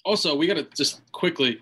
[0.03, 1.61] also, we got to just quickly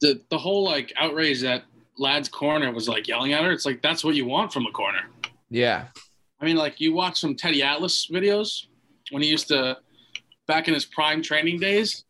[0.00, 1.64] the the whole like outrage that
[1.98, 3.52] Ladd's corner was like yelling at her.
[3.52, 5.02] It's like that's what you want from a corner.
[5.50, 5.88] Yeah.
[6.40, 8.66] I mean, like you watch some Teddy Atlas videos
[9.10, 9.76] when he used to
[10.46, 12.04] back in his prime training days.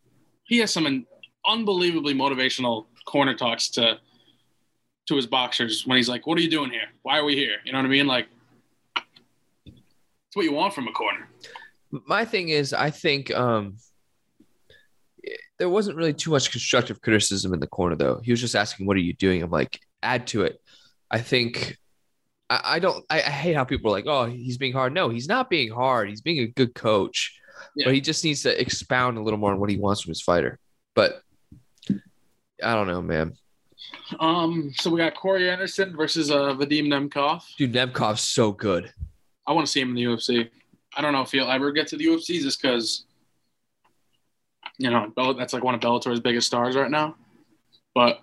[0.45, 1.07] He has some
[1.47, 3.99] unbelievably motivational corner talks to
[5.07, 6.89] to his boxers when he's like, "What are you doing here?
[7.03, 8.07] Why are we here?" You know what I mean?
[8.07, 8.29] Like,
[8.97, 11.29] it's what you want from a corner.
[12.07, 13.77] My thing is, I think um,
[15.59, 18.21] there wasn't really too much constructive criticism in the corner, though.
[18.23, 20.61] He was just asking, "What are you doing?" I'm like, add to it.
[21.11, 21.77] I think
[22.49, 23.05] I, I don't.
[23.11, 25.71] I, I hate how people are like, "Oh, he's being hard." No, he's not being
[25.71, 26.09] hard.
[26.09, 27.39] He's being a good coach,
[27.75, 27.87] Yeah.
[27.87, 30.23] but he just needs to expound a little more on what he wants from his
[30.23, 30.59] fighter.
[30.95, 31.23] But
[31.91, 33.33] I don't know, man.
[34.21, 37.43] Um, so we got Corey Anderson versus uh, Vadim Nemkov.
[37.57, 38.93] Dude, Nemkov's so good.
[39.47, 40.49] I want to see him in the UFC.
[40.97, 43.05] I don't know if he'll ever get to the UFC just because,
[44.79, 47.15] you know, that's like one of Bellator's biggest stars right now.
[47.95, 48.21] But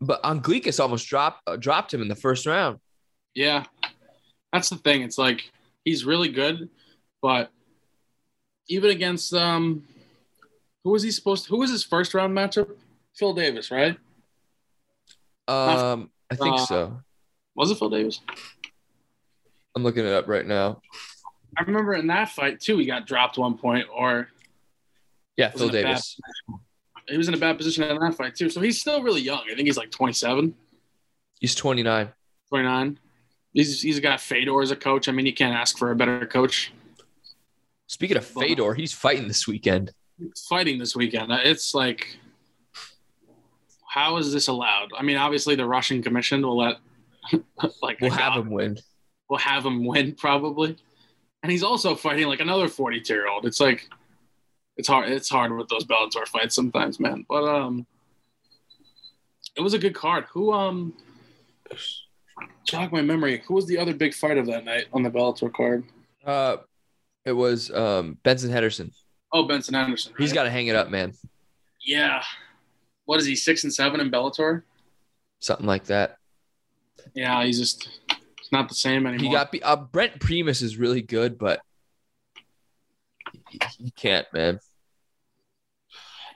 [0.00, 2.78] But Anglickas almost dropped uh, dropped him in the first round.
[3.34, 3.64] yeah,
[4.52, 5.02] that's the thing.
[5.02, 5.50] It's like
[5.84, 6.68] he's really good,
[7.20, 7.50] but
[8.68, 9.84] even against um,
[10.84, 11.44] who was he supposed?
[11.44, 12.70] To, who was his first round matchup?
[13.14, 13.96] Phil Davis, right?
[15.48, 17.02] Um, I think Uh, so.
[17.54, 18.20] Was it Phil Davis?
[19.76, 20.80] I'm looking it up right now.
[21.58, 22.78] I remember in that fight too.
[22.78, 24.28] He got dropped one point, or
[25.36, 25.72] Yeah, Phil bad?
[25.84, 26.18] Davis.
[27.08, 28.48] he was in a bad position in that fight too.
[28.50, 29.42] So he's still really young.
[29.50, 30.54] I think he's like 27.
[31.40, 32.08] He's 29.
[32.48, 32.98] 29.
[33.52, 35.08] He's he's got Fedor as a coach.
[35.08, 36.72] I mean, you can't ask for a better coach.
[37.86, 39.92] Speaking of Fedor, he's fighting this weekend.
[40.48, 42.16] Fighting this weekend, Uh, it's like,
[43.86, 44.88] how is this allowed?
[44.96, 46.76] I mean, obviously the Russian Commission will let,
[47.82, 48.78] like, We'll have him win.
[49.28, 50.76] We'll have him win probably,
[51.42, 53.46] and he's also fighting like another 42 year old.
[53.46, 53.88] It's like,
[54.76, 55.08] it's hard.
[55.08, 57.26] It's hard with those Bellator fights sometimes, man.
[57.28, 57.86] But um,
[59.56, 60.24] it was a good card.
[60.32, 60.94] Who um,
[62.64, 63.42] jog my memory.
[63.46, 65.84] Who was the other big fight of that night on the Bellator card?
[66.24, 66.58] Uh,
[67.24, 68.92] it was um, Benson Henderson.
[69.32, 70.14] Oh, Benson Anderson.
[70.18, 71.14] He's got to hang it up, man.
[71.84, 72.22] Yeah.
[73.04, 73.34] What is he?
[73.34, 74.62] Six and seven in Bellator.
[75.40, 76.18] Something like that.
[77.14, 77.88] Yeah, he's just
[78.52, 79.46] not the same anymore.
[79.50, 79.62] He got.
[79.62, 81.60] Uh, Brent Primus is really good, but
[83.48, 84.60] he, he can't, man.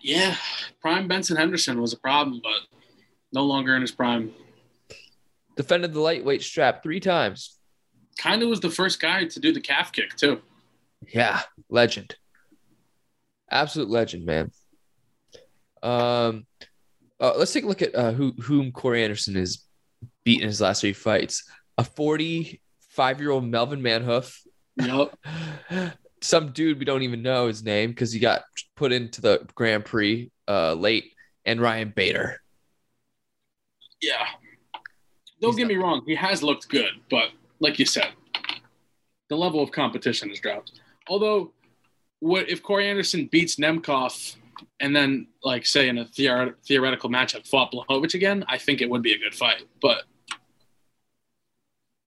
[0.02, 0.36] yeah.
[0.80, 2.60] Prime Benson Henderson was a problem, but
[3.32, 4.32] no longer in his prime.
[5.56, 7.58] Defended the lightweight strap three times.
[8.18, 10.40] Kind of was the first guy to do the calf kick too.
[11.12, 12.16] Yeah, legend.
[13.50, 14.50] Absolute legend, man.
[15.82, 16.46] Um,
[17.20, 19.62] uh, let's take a look at uh, who whom Corey Anderson has
[20.24, 21.44] beaten in his last three fights.
[21.78, 24.40] A 45 year old Melvin Manhoof,
[24.76, 25.18] Yup.
[26.22, 28.42] some dude we don't even know his name because he got
[28.74, 31.12] put into the Grand Prix uh, late,
[31.44, 32.40] and Ryan Bader.
[34.00, 34.26] Yeah.
[35.40, 38.08] Don't He's get me wrong, he has looked good, but like you said,
[39.28, 40.80] the level of competition has dropped.
[41.08, 41.52] Although,
[42.20, 44.36] what if Corey Anderson beats Nemkov
[44.80, 48.44] and then, like, say in a theor- theoretical matchup, fought Blachowicz again?
[48.48, 49.64] I think it would be a good fight.
[49.82, 50.04] But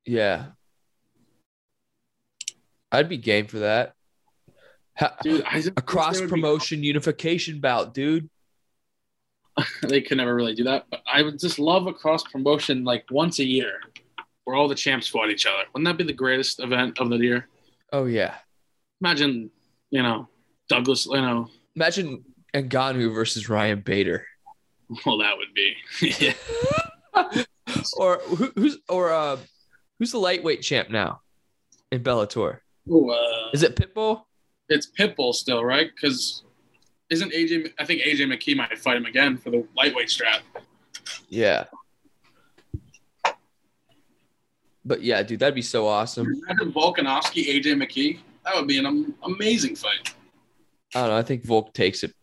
[0.05, 0.45] Yeah,
[2.91, 3.93] I'd be game for that.
[5.23, 5.45] Dude,
[5.77, 8.29] a cross would be- promotion unification bout, dude.
[9.83, 10.85] they could never really do that.
[10.89, 13.79] But I would just love a cross promotion like once a year,
[14.43, 15.63] where all the champs fought each other.
[15.73, 17.47] Wouldn't that be the greatest event of the year?
[17.93, 18.35] Oh yeah.
[19.01, 19.49] Imagine,
[19.89, 20.27] you know,
[20.67, 21.05] Douglas.
[21.05, 24.25] You know, Imagine Ngannou versus Ryan Bader.
[25.05, 25.75] well, that would be.
[26.19, 26.33] yeah.
[27.97, 29.38] or who, who's or uh
[29.99, 31.21] who's the lightweight champ now
[31.91, 32.59] in Bellator?
[32.89, 34.23] Ooh, uh, Is it Pitbull?
[34.69, 35.89] it's Pitbull still, right?
[35.93, 36.43] Because
[37.09, 37.73] isn't AJ?
[37.79, 40.41] I think AJ McKee might fight him again for the lightweight strap.
[41.27, 41.65] Yeah.
[44.85, 46.27] But yeah, dude, that'd be so awesome.
[46.47, 48.19] Imagine Volkanovski, AJ McKee.
[48.45, 50.13] That would be an amazing fight.
[50.95, 51.17] I don't know.
[51.17, 52.13] I think Volk takes it.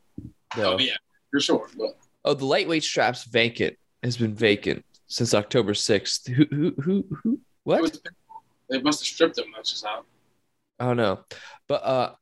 [0.56, 0.74] Though.
[0.74, 0.96] Oh yeah,
[1.30, 1.68] for sure.
[1.76, 3.76] But Oh, the lightweight strap's vacant.
[4.02, 6.26] Has been vacant since October sixth.
[6.28, 7.40] Who who who who?
[7.66, 7.98] What?
[8.70, 9.46] They must have stripped him.
[9.54, 10.04] That's just how.
[10.78, 11.20] I don't know.
[11.66, 12.12] But uh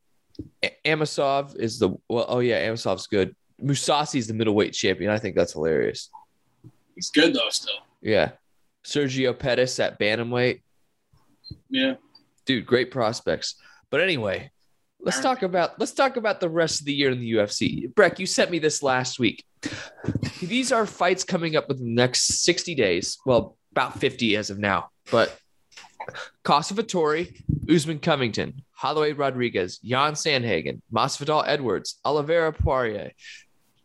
[0.63, 2.25] A- Amosov is the well.
[2.29, 3.35] Oh yeah, Amosov's good.
[3.63, 5.11] Mousasi's the middleweight champion.
[5.11, 6.11] I think that's hilarious.
[6.95, 7.49] He's good though.
[7.51, 7.75] Still.
[8.01, 8.33] Yeah.
[8.85, 10.63] Sergio Pettis at bantamweight.
[11.69, 11.95] Yeah.
[12.47, 13.57] dude, great prospects.
[13.91, 14.51] But anyway,
[15.01, 17.95] let's talk about let's talk about the rest of the year in the UFC.
[17.95, 19.45] Breck, you sent me this last week.
[20.41, 23.19] These are fights coming up within the next 60 days.
[23.25, 24.91] Well, about 50 as of now.
[25.11, 25.37] But
[26.43, 33.13] Costa Vettori, Usman Covington, Holloway Rodriguez, Yan Sandhagen, Masvidal Edwards, Oliveira Poirier,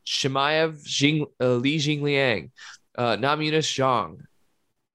[0.05, 2.51] Chimaev Jing, uh, Li Jingliang,
[2.97, 4.21] uh, Namajunas Zhang,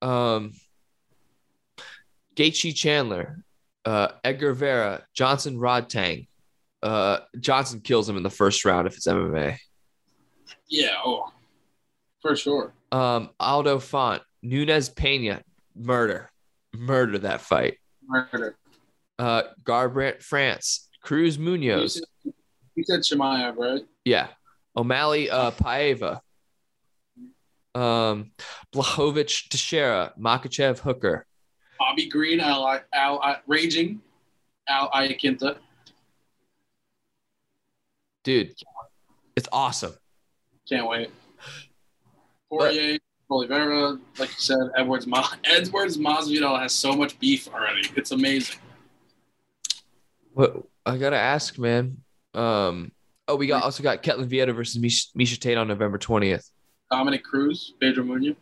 [0.06, 0.52] um,
[2.37, 3.44] Gaethje Chandler,
[3.84, 6.26] uh, Edgar Vera, Johnson Rodtang.
[6.82, 9.56] Uh, Johnson kills him in the first round if it's MMA.
[10.68, 10.96] Yeah.
[11.04, 11.32] Oh,
[12.20, 12.74] for sure.
[12.92, 15.42] Um, Aldo Font, Nunes Pena,
[15.76, 16.30] murder,
[16.74, 17.78] murder that fight.
[18.06, 18.56] Murder.
[19.18, 22.32] Uh, Garbrandt France, Cruz You Munhoz, said,
[22.74, 23.82] you said Chimaev, right?
[24.04, 24.28] yeah,
[24.76, 26.20] O'Malley uh, Paiva,
[27.74, 28.32] um,
[28.74, 31.26] Blachowicz Teixeira, Makhachev Hooker.
[31.78, 34.00] Bobby Green, Al, Al, Al Raging,
[34.68, 35.58] Al Iaquinta.
[38.24, 38.54] Dude,
[39.37, 39.94] it's awesome.
[40.68, 41.10] Can't wait.
[42.50, 42.98] Poirier,
[43.30, 47.88] Oliveira, like you said, Edwards, Ma- Edwards Masvidal has so much beef already.
[47.96, 48.56] It's amazing.
[50.32, 51.98] What I gotta ask, man.
[52.34, 52.92] Um,
[53.28, 56.48] oh, we got also got Ketlin Vieira versus Miesha, Miesha Tate on November twentieth.
[56.90, 58.37] Dominick Cruz, Pedro Munhoz.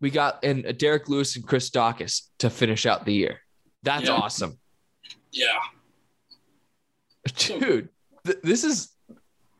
[0.00, 3.40] We got and Derrick Lewis and Chris Daukaus to finish out the year.
[3.82, 4.12] That's Yeah.
[4.14, 4.58] awesome,
[5.32, 5.46] Yeah.
[7.36, 7.88] dude.
[8.24, 8.92] Th- this is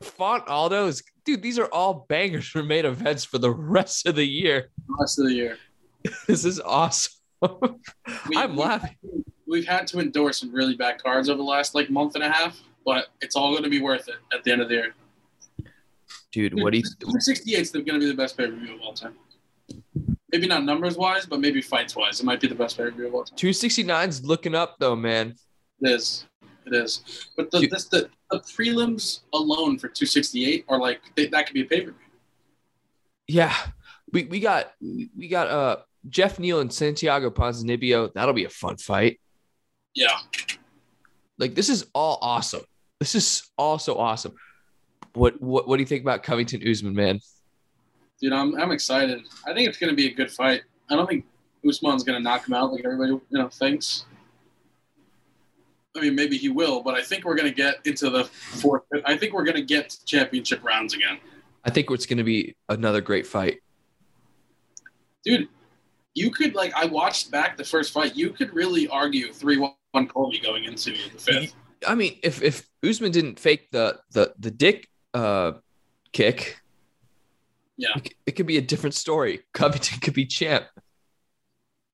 [0.00, 1.42] Font Aldo's dude.
[1.42, 4.70] These are all bangers for main events for the rest of the year.
[5.00, 5.58] Rest of the year.
[6.26, 7.12] This is awesome.
[7.40, 8.96] We- I'm we- laughing.
[9.46, 12.30] We've had to endure some really bad cards over the last like month and a
[12.30, 14.94] half, but it's all going to be worth it at the end of the year.
[16.32, 18.80] Dude, what do you 268 is going to be the best pay per view of
[18.80, 19.14] all time.
[20.32, 22.90] Maybe not numbers wise, but maybe fights wise, it might be the best pay per
[22.90, 23.36] view of all time.
[23.36, 25.34] 269's looking up though, man.
[25.82, 26.24] It is.
[26.66, 27.28] It is.
[27.36, 31.54] But the You- this, the, the prelims alone for 268 are like they, that could
[31.54, 31.94] be a pay per view.
[33.28, 33.54] Yeah,
[34.12, 35.76] we we got we got uh
[36.08, 38.12] Jeff Neal and Santiago Ponzinibbio.
[38.12, 39.20] That'll be a fun fight.
[39.94, 40.18] Yeah.
[41.38, 42.62] Like this is all awesome.
[43.00, 44.34] This is also awesome.
[45.14, 47.20] What what what do you think about Covington Usman, man?
[48.20, 49.22] Dude, I'm, I'm excited.
[49.46, 50.62] I think it's going to be a good fight.
[50.88, 51.24] I don't think
[51.68, 54.04] Usman's going to knock him out like everybody you know thinks.
[55.96, 58.82] I mean, maybe he will, but I think we're going to get into the fourth.
[59.04, 61.18] I think we're going to get to championship rounds again.
[61.64, 63.60] I think it's going to be another great fight.
[65.24, 65.48] Dude,
[66.14, 68.16] you could like I watched back the first fight.
[68.16, 71.54] You could really argue three one Colby going into the fifth.
[71.86, 75.52] I mean, if if Usman didn't fake the the the dick uh
[76.12, 76.60] kick,
[77.76, 77.90] Yeah.
[77.96, 79.40] it, it could be a different story.
[79.52, 80.64] Covington could be champ.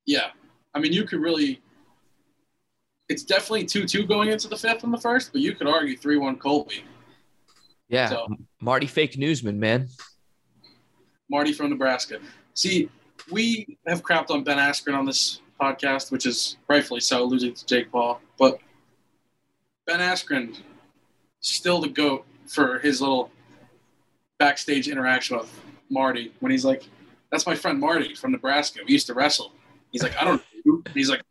[0.07, 0.29] Yeah,
[0.73, 1.61] I mean you could really.
[3.09, 5.97] It's definitely two two going into the fifth and the first, but you could argue
[5.97, 6.85] three one Colby.
[7.89, 8.29] Yeah, So-
[8.61, 9.89] Marty fake newsman, man.
[11.31, 12.19] Marty from Nebraska.
[12.55, 12.89] See,
[13.31, 17.67] we have crapped on Ben Askren on this podcast, which is rightfully so, losing to
[17.67, 18.21] Jake Paul.
[18.39, 18.59] But
[19.87, 20.57] Ben Askren,
[21.41, 23.31] still the GOAT for his little
[24.39, 26.85] backstage interaction with Marty when he's like,
[27.31, 28.81] That's my friend Marty from Nebraska.
[28.87, 29.53] We used to wrestle.
[29.93, 30.83] He's like, I don't know.
[30.95, 31.23] He's like,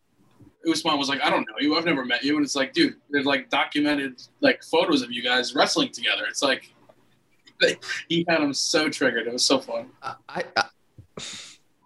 [0.68, 1.78] Usman was like, I don't know you.
[1.78, 2.36] I've never met you.
[2.36, 6.24] And it's like, dude, there's like documented like photos of you guys wrestling together.
[6.30, 6.70] It's like,
[8.10, 9.28] he had him so triggered.
[9.28, 9.88] It was so fun.
[10.02, 10.64] I, I, I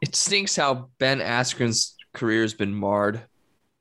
[0.01, 3.21] it stinks how Ben Askren's career has been marred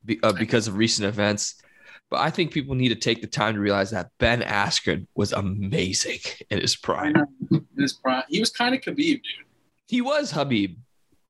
[0.05, 1.61] be, uh, because of recent events.
[2.09, 5.33] But I think people need to take the time to realize that Ben Askren was
[5.33, 7.15] amazing in his prime.
[7.49, 9.23] In his prime, he was kind of Khabib, dude.
[9.87, 10.75] He was Khabib.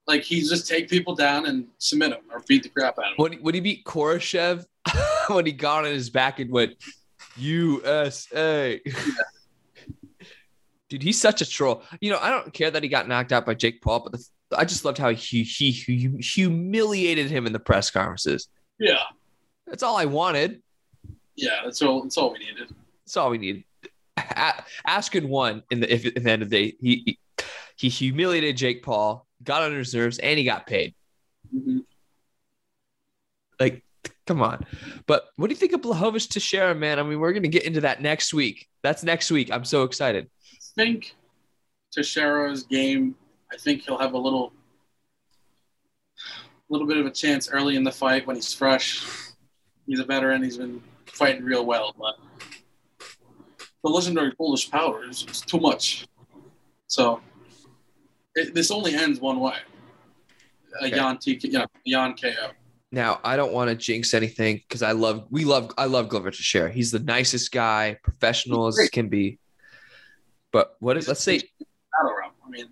[0.07, 3.17] Like he just take people down and submit them or beat the crap out of
[3.17, 3.17] them.
[3.17, 4.65] When, when he beat Koreshkov,
[5.27, 6.75] when he got on his back and went
[7.37, 8.81] USA.
[10.89, 11.83] Dude, he's such a troll.
[12.01, 14.27] You know, I don't care that he got knocked out by Jake Paul, but the,
[14.57, 18.49] I just loved how he, he he humiliated him in the press conferences.
[18.77, 18.97] Yeah,
[19.67, 20.61] That's all I wanted.
[21.35, 21.61] yeah.
[21.63, 22.01] That's all.
[22.03, 22.73] That's all we needed.
[23.05, 23.63] That's all we needed.
[24.17, 26.77] Askren won in the if the end of the day.
[26.81, 27.17] He he-
[27.77, 30.93] he humiliated Jake Paul, got on reserves, and he got paid.
[31.53, 31.85] Mhm.
[33.59, 33.83] Like,
[34.25, 34.65] come on.
[35.05, 36.99] But what do you think of Blachowicz to Sharon, man?
[36.99, 38.67] I mean, we're gonna get into that next week.
[38.83, 39.51] That's next week.
[39.51, 40.29] I'm so excited.
[40.53, 41.15] I think
[41.91, 43.15] Teixeira's game.
[43.51, 44.53] I think he'll have a little,
[46.17, 49.05] a little bit of a chance early in the fight when he's fresh.
[49.85, 50.41] He's a veteran.
[50.43, 52.15] He's been fighting real well, but
[53.83, 56.07] the legendary Polish power is is too much.
[56.87, 57.21] So
[58.35, 59.55] it, this only ends one way.
[60.81, 60.95] A Okay.
[60.95, 62.51] Jan TK, you know, Jan KO.
[62.93, 66.31] Now, I don't want to jinx anything because I love we love I love Glover
[66.31, 66.71] Teixeira.
[66.71, 69.39] He's the nicest guy, professional as can be.
[70.51, 72.33] But what if let's say Battle round.
[72.45, 72.65] I mean,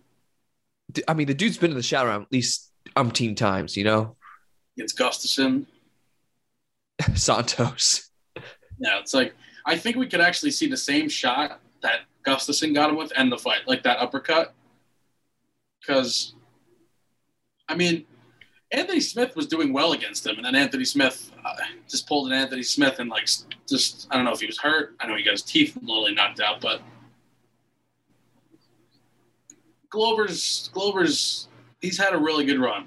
[1.07, 4.15] I mean the dude's been in the shadow round at least umpteen times, you know?
[4.75, 5.65] It's Gustafsson.
[7.15, 8.09] Santos.
[8.79, 12.89] Yeah, it's like I think we could actually see the same shot that Gustafsson got
[12.89, 14.53] him with and the fight, like that uppercut.
[15.79, 16.33] Because,
[17.67, 18.05] I mean,
[18.71, 21.55] Anthony Smith was doing well against him, and then Anthony Smith uh,
[21.89, 23.27] just pulled an Anthony Smith and like
[23.67, 24.95] just I don't know if he was hurt.
[24.99, 26.81] I know he got his teeth literally knocked out, but
[29.89, 31.47] Glover's Glover's
[31.81, 32.85] he's had a really good run.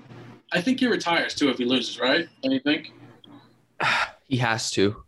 [0.53, 2.29] I think he retires too if he loses, right?
[2.43, 2.93] Don't you think?
[4.29, 5.03] He has to.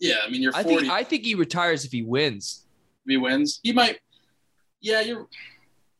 [0.00, 0.78] Yeah, I mean you're I 40.
[0.78, 2.66] think I think he retires if he wins.
[3.06, 3.60] if he wins.
[3.62, 4.00] He might.
[4.80, 5.28] Yeah, you're.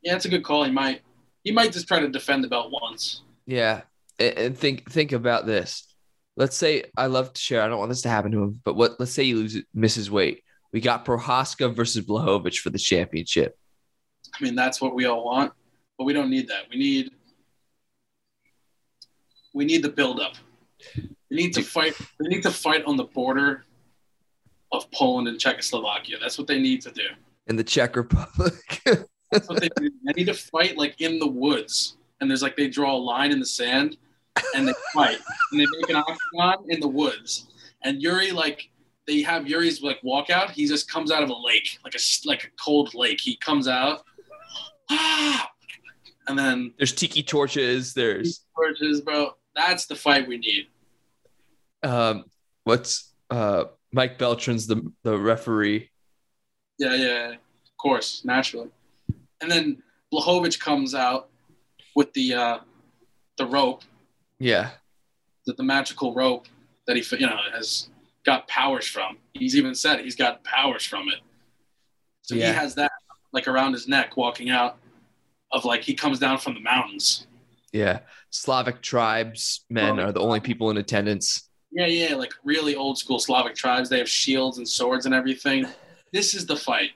[0.02, 0.64] Yeah, it's a good call.
[0.64, 1.02] He might.
[1.44, 3.22] He might just try to defend the belt once.
[3.46, 3.82] Yeah.
[4.18, 5.86] And, think think about this.
[6.36, 7.62] Let's say I love to share.
[7.62, 10.10] I don't want this to happen to him, but what let's say he loses misses
[10.10, 10.42] weight.
[10.72, 13.56] We got Prochazka versus Blachowicz for the championship.
[14.34, 15.52] I mean, that's what we all want,
[15.96, 16.64] but we don't need that.
[16.70, 17.10] We need.
[19.52, 20.34] We need the build-up.
[20.96, 21.94] We need to fight.
[22.18, 23.64] We need to fight on the border
[24.72, 26.16] of Poland and Czechoslovakia.
[26.20, 27.06] That's what they need to do.
[27.46, 28.82] in the Czech Republic.
[29.34, 29.90] That's what they do.
[30.04, 33.32] They need to fight like in the woods, and there's like they draw a line
[33.32, 33.96] in the sand,
[34.54, 35.18] and they fight,
[35.50, 37.48] and they make an octagon in the woods.
[37.82, 38.70] And Yuri, like
[39.06, 40.50] they have Yuri's like walkout.
[40.50, 43.20] He just comes out of a lake, like a like a cold lake.
[43.20, 44.02] He comes out,
[44.90, 45.50] ah,
[46.28, 47.92] and then There's tiki torches.
[47.92, 49.32] There's torches, bro.
[49.56, 50.66] That's the fight we need.
[51.82, 52.24] um,
[52.64, 55.90] what's uh Mike Beltran's the the referee.
[56.78, 57.30] Yeah, yeah.
[57.32, 58.68] of course, naturally.
[59.40, 61.28] And then Blachowicz comes out
[61.96, 62.58] with the uh,
[63.36, 63.82] the rope
[64.38, 64.70] Yeah,
[65.46, 66.46] the, the magical rope
[66.86, 67.88] that he you know has
[68.24, 69.18] got powers from.
[69.34, 71.20] He's even said he's got powers from it.
[72.22, 72.48] So Yeah.
[72.48, 72.92] he has that
[73.32, 74.78] like around his neck walking out
[75.50, 77.26] of like he comes down from the mountains.
[77.72, 78.00] yeah.
[78.30, 81.48] Slavic tribes men are the only people in attendance.
[81.70, 83.88] Yeah, yeah, like really old school Slavic tribes.
[83.88, 85.66] They have shields and swords and everything.
[86.12, 86.90] This is the fight.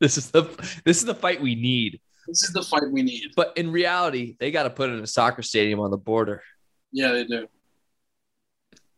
[0.00, 0.42] This is the
[0.84, 2.00] this is the fight we need.
[2.26, 3.32] This is the fight we need.
[3.36, 6.42] But in reality, they got to put it in a soccer stadium on the border.
[6.92, 7.46] Yeah, they do.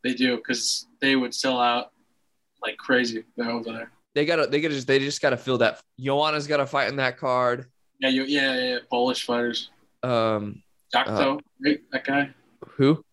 [0.03, 1.91] They do because they would sell out
[2.61, 3.23] like crazy.
[3.37, 3.91] They're over there.
[4.15, 5.81] They got to they got to just they just got to fill that.
[5.99, 7.65] Joanna's got to fight in that card.
[7.99, 9.69] Yeah, you, yeah, yeah, yeah, Polish fighters.
[10.03, 10.61] Um,
[10.93, 11.79] Jotko, right?
[11.91, 12.29] That guy,
[12.75, 13.03] Who?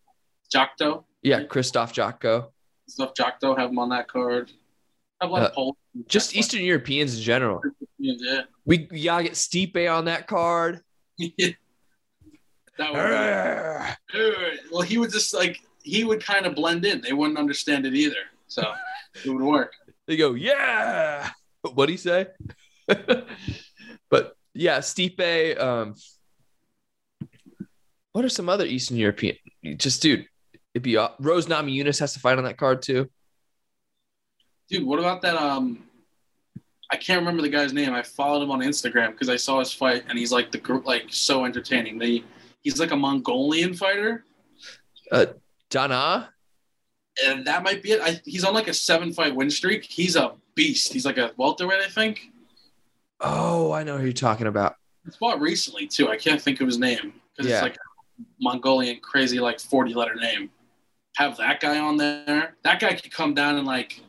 [0.53, 2.49] Jotko, Yeah, Christoph Jotko.
[2.89, 3.15] stuff.
[3.15, 4.51] Jotko have him on that card.
[5.21, 5.73] Uh,
[6.07, 7.61] Just Eastern Europeans in general.
[7.99, 8.43] Yeah.
[8.65, 10.81] We, gotta get Stipe on that card.
[11.19, 11.57] that
[14.15, 17.01] would well, he would just like he would kind of blend in.
[17.03, 18.17] They wouldn't understand it either,
[18.47, 18.63] so
[19.25, 19.73] it would work.
[20.07, 21.31] They go, yeah.
[21.75, 22.29] What do you say?
[22.89, 25.61] but yeah, Stipe.
[25.61, 25.95] Um,
[28.13, 29.37] what are some other Eastern European?
[29.77, 30.27] Just dude,
[30.75, 33.11] it'd be Rose Namajunas has to fight on that card too.
[34.71, 35.35] Dude, what about that?
[35.37, 35.83] Um,
[36.93, 37.93] I can't remember the guy's name.
[37.93, 40.79] I followed him on Instagram because I saw his fight, and he's like the gr-
[40.85, 41.99] like so entertaining.
[41.99, 42.23] They
[42.63, 44.25] he's like a Mongolian fighter,
[45.11, 45.27] Uh,
[45.71, 46.31] Dana.
[47.27, 48.01] and that might be it.
[48.01, 49.85] I, he's on like a seven fight win streak.
[49.85, 50.93] He's a beast.
[50.93, 52.31] He's like a welterweight, I think.
[53.21, 54.77] Oh, I know who you're talking about.
[55.05, 56.09] He fought recently too.
[56.09, 57.57] I can't think of his name because Yeah.
[57.57, 60.51] it's like a Mongolian crazy like forty letter name.
[61.17, 62.55] Have that guy on there.
[62.63, 64.01] That guy could come down and like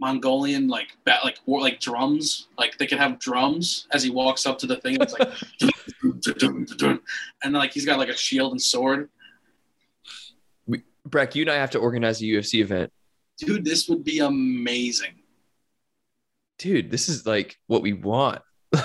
[0.00, 2.48] Mongolian like bat like war like drums.
[2.56, 4.98] Like they could have drums as he walks up to the thing.
[5.00, 5.28] It's like
[7.42, 9.08] and like he's got like a shield and sword.
[11.04, 12.92] Breck, you and I have to organize a UFC event.
[13.38, 15.14] Dude, this would be amazing.
[16.58, 18.42] Dude, this is like what we want.
[18.74, 18.82] um,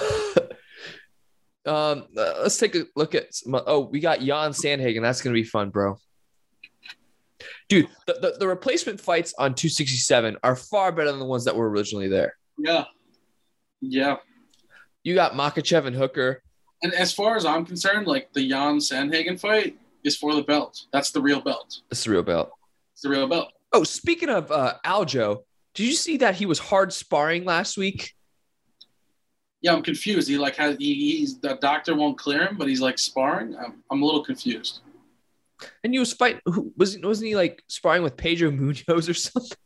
[1.66, 3.34] uh, let's take a look at.
[3.34, 5.02] Some, oh, we got Yan Sandhagen.
[5.02, 5.98] That's gonna be fun, bro.
[7.70, 11.56] Dude, the, the, the replacement fights on 267 are far better than the ones that
[11.56, 12.36] were originally there.
[12.58, 12.86] Yeah.
[13.82, 14.18] Yeah.
[15.04, 16.42] You got Makhachev and Hooker.
[16.82, 20.86] And as far as I'm concerned, like the Yan Sandhagen fight is for the belt.
[20.92, 21.82] That's the real belt.
[21.90, 22.52] That's the real belt.
[22.94, 23.52] It's the real belt.
[23.72, 28.14] Oh, speaking of uh, Aljo, did you see that he was hard sparring last week?
[29.62, 30.28] Yeah, I'm confused.
[30.28, 33.56] He like has he, he's the doctor won't clear him, but he's like sparring.
[33.56, 34.82] I'm, I'm a little confused.
[35.84, 36.42] And he was fighting.
[36.46, 39.58] Who, wasn't wasn't he like sparring with Pedro Munhoz or something?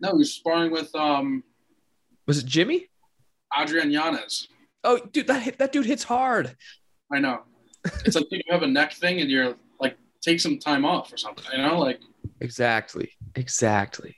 [0.00, 1.42] No, he was sparring with um
[2.26, 2.88] Was it Jimmy?
[3.56, 4.48] Adrian Yanez.
[4.82, 6.56] Oh, dude, that hit, that dude hits hard.
[7.12, 7.42] I know.
[8.04, 11.16] It's like you have a neck thing and you're like take some time off or
[11.16, 11.44] something.
[11.52, 12.00] You know, like
[12.40, 13.12] Exactly.
[13.34, 14.16] Exactly.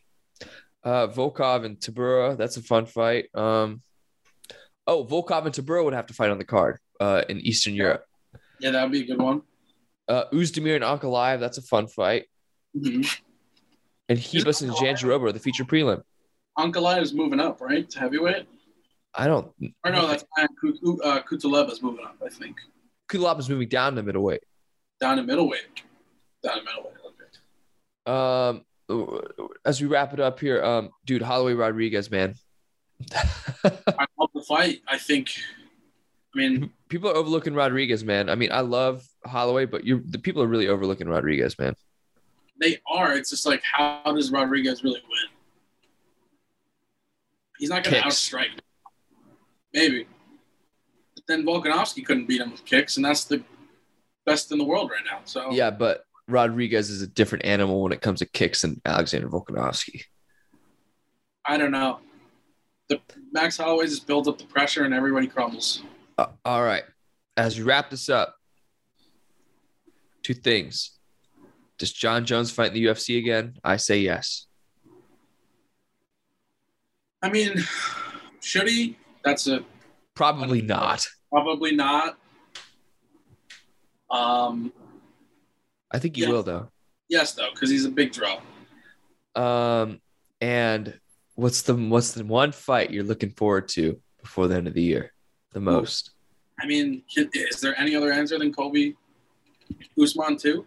[0.84, 2.36] Uh, Volkov and Tybura.
[2.36, 3.26] That's a fun fight.
[3.34, 3.82] Um,
[4.86, 8.04] oh, Volkov and Tybura would have to fight on the card uh, in Eastern Europe.
[8.60, 9.42] yeah, that'd be a good one.
[10.08, 11.40] Uh, Oezdemir and Ankalaev.
[11.40, 12.26] That's a fun fight.
[12.76, 13.02] Mm-hmm.
[14.08, 16.02] And Hebus and Jandiroba the feature prelim.
[16.58, 17.88] Ankalaev is moving up, right?
[17.90, 18.46] To heavyweight.
[19.14, 19.50] I don't.
[19.84, 22.16] Or no, that's uh, is moving up.
[22.24, 22.56] I think
[23.12, 24.42] is moving down to middleweight.
[25.00, 25.60] down to middleweight.
[26.42, 26.94] Down to middleweight.
[28.06, 28.52] Okay.
[28.52, 28.64] Um,
[29.64, 32.34] as we wrap it up here, um, dude, Holloway Rodriguez, man.
[33.14, 34.80] I love the fight.
[34.86, 35.30] I think.
[36.34, 38.28] I mean, people are overlooking Rodriguez, man.
[38.28, 41.74] I mean, I love Holloway, but you the people are really overlooking Rodriguez, man.
[42.60, 43.14] they are.
[43.14, 45.30] It's just like, how does Rodriguez really win?
[47.58, 48.58] He's not going to outstrike.
[49.72, 50.06] Maybe.
[51.14, 53.42] But then Volkanovski couldn't beat him with kicks, and that's the
[54.26, 55.20] best in the world right now.
[55.24, 59.28] So Yeah, but Rodriguez is a different animal when it comes to kicks than Alexander
[59.28, 60.02] Volkanovski.
[61.44, 62.00] I don't know.
[62.88, 63.00] The
[63.32, 65.82] Max Holloway just builds up the pressure, and everybody crumbles.
[66.18, 66.84] Uh, all right.
[67.36, 68.35] As we wrap this up,
[70.26, 70.98] two things.
[71.78, 73.54] Does Jon Jones fight in the UFC again?
[73.62, 74.46] I say yes.
[77.22, 77.54] I mean,
[78.40, 78.96] should he?
[79.24, 79.64] That's a
[80.14, 81.06] Probably not.
[81.30, 82.18] probably not.
[84.10, 84.72] Um,
[85.92, 86.30] I think he Yeah.
[86.30, 86.70] will though.
[87.08, 88.40] yes, though, because he's a big draw.
[89.36, 90.00] Um,
[90.40, 90.98] and
[91.34, 94.82] what's the what's the one fight you're looking forward to before the end of the
[94.82, 95.12] year?
[95.52, 96.10] The most.
[96.58, 98.96] I mean, is there any other answer than Colby
[100.00, 100.66] Usman too?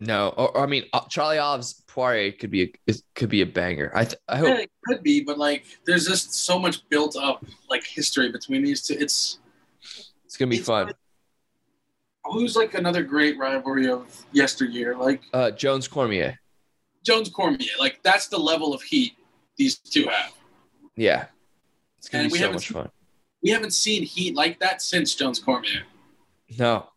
[0.00, 3.40] No, or, or I mean, uh, Charles Oliveira Poirier could be a is- could be
[3.42, 3.92] a banger.
[3.94, 4.48] I th- I hope.
[4.48, 8.62] Yeah, it could be, but like, there's just so much built up like history between
[8.64, 8.94] these two.
[8.94, 9.38] It's
[10.24, 10.86] It's gonna be it's fun.
[10.88, 10.96] like-
[12.24, 16.40] who's like another great rivalry of yesteryear, like Uh, Jones Cormier.
[17.04, 17.70] Jones Cormier.
[17.78, 19.12] Like that's the level of heat
[19.56, 20.32] these two have.
[20.96, 21.26] Yeah,
[21.98, 22.90] it's gonna And be so much fun.
[23.42, 25.84] We haven't seen heat like that since Jones Cormier.
[26.58, 26.88] No,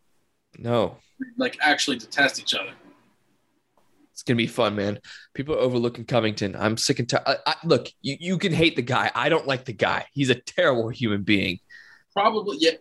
[0.58, 0.98] no,
[1.38, 2.72] Like actually detest each other.
[4.12, 5.00] it's gonna be fun, man.
[5.34, 6.56] People are overlooking Covington.
[6.56, 7.24] I'm sick and tired.
[7.26, 9.12] I, I, look, you, you can hate the guy.
[9.14, 10.06] I don't like the guy.
[10.14, 11.60] He's a terrible human being.
[12.14, 12.72] Probably, yeah,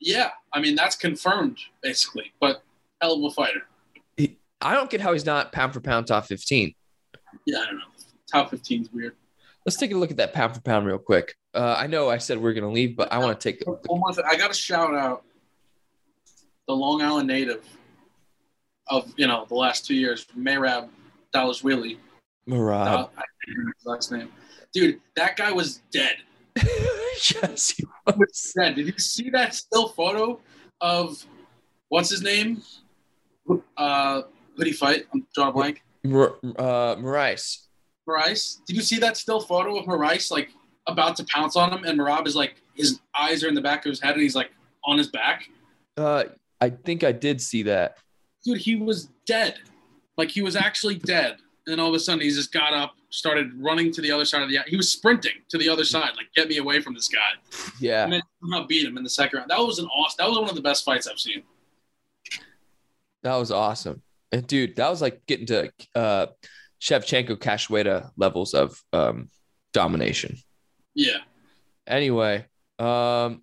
[0.00, 0.30] yeah.
[0.52, 2.62] I mean, that's confirmed basically, but
[3.00, 3.62] hell of a fighter.
[4.62, 6.74] I don't get how he's not pound for pound top 15.
[7.46, 7.84] Yeah, I don't know.
[8.30, 9.16] Top 15 is weird.
[9.66, 11.34] Let's take a look at that pound for pound real quick.
[11.54, 13.62] Uh, I know I said we are gonna leave, but I want to take.
[13.66, 14.24] One more thing.
[14.28, 15.24] I got to shout out
[16.66, 17.64] the Long Island native
[18.88, 20.88] of you know the last two years, Mayrab
[21.32, 21.98] Dallas Wheelie.
[22.48, 22.86] Merab.
[22.86, 23.06] Uh,
[23.84, 24.28] last name.
[24.72, 26.16] Dude, that guy was dead.
[26.56, 28.52] yes, he was.
[28.56, 28.74] Dead.
[28.74, 30.40] Did you see that still photo
[30.80, 31.24] of
[31.88, 32.62] what's his name?
[33.76, 34.22] Uh,
[34.56, 35.06] who he fight?
[35.12, 35.82] I'm drawing a blank.
[36.04, 37.66] Mar- uh, Moraes.
[38.08, 38.58] Moraes.
[38.66, 40.50] Did you see that still photo of Moraes like
[40.86, 43.84] about to pounce on him, and Merab is like his eyes are in the back
[43.86, 44.50] of his head, and he's like
[44.84, 45.48] on his back.
[45.96, 46.24] Uh,
[46.60, 47.98] I think I did see that.
[48.44, 49.56] Dude, he was dead.
[50.16, 51.36] Like he was actually dead,
[51.66, 54.42] and all of a sudden he just got up, started running to the other side
[54.42, 54.58] of the.
[54.66, 58.04] He was sprinting to the other side, like get me away from this guy, Yeah.
[58.04, 59.50] and then somehow beat him in the second round.
[59.50, 60.16] That was an awesome.
[60.18, 61.42] That was one of the best fights I've seen.
[63.22, 64.02] That was awesome.
[64.32, 66.26] And dude, that was like getting to uh
[66.80, 69.30] Shevchenko Cachoeira levels of um
[69.72, 70.36] domination.
[70.94, 71.18] Yeah,
[71.86, 72.46] Anyway,
[72.78, 73.42] um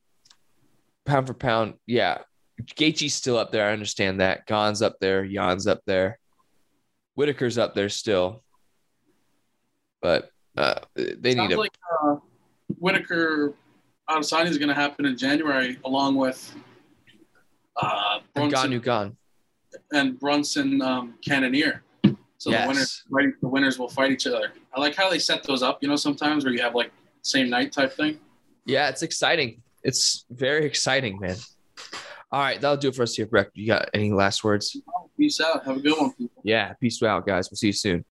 [1.05, 2.19] pound for pound, yeah.
[2.65, 3.69] Gaethje's still up there.
[3.69, 4.45] I understand that.
[4.47, 6.19] Gon's up there, Jan's up there.
[7.15, 8.43] Whittaker's up there still.
[10.01, 12.15] But uh they need sounds a like uh,
[12.79, 13.53] Whittaker
[14.09, 16.55] Adesanya is going to happen in January, along with
[17.79, 19.15] uh, Brunson gone.
[19.91, 21.83] and Brunson um, Cannonier.
[22.39, 22.63] So Yes.
[22.63, 24.51] the winners, fight, the winners will fight each other.
[24.73, 25.83] I like how they set those up.
[25.83, 26.91] You know, sometimes where you have like
[27.21, 28.19] same night type thing.
[28.65, 29.61] Yeah, it's exciting.
[29.83, 31.35] It's very exciting, man.
[32.31, 33.49] All right, that'll do it for us here, Breck.
[33.55, 34.77] You got any last words?
[35.17, 35.65] Peace out.
[35.65, 36.41] Have a good one, people.
[36.43, 37.49] Yeah, peace out, guys.
[37.49, 38.05] We'll see you soon.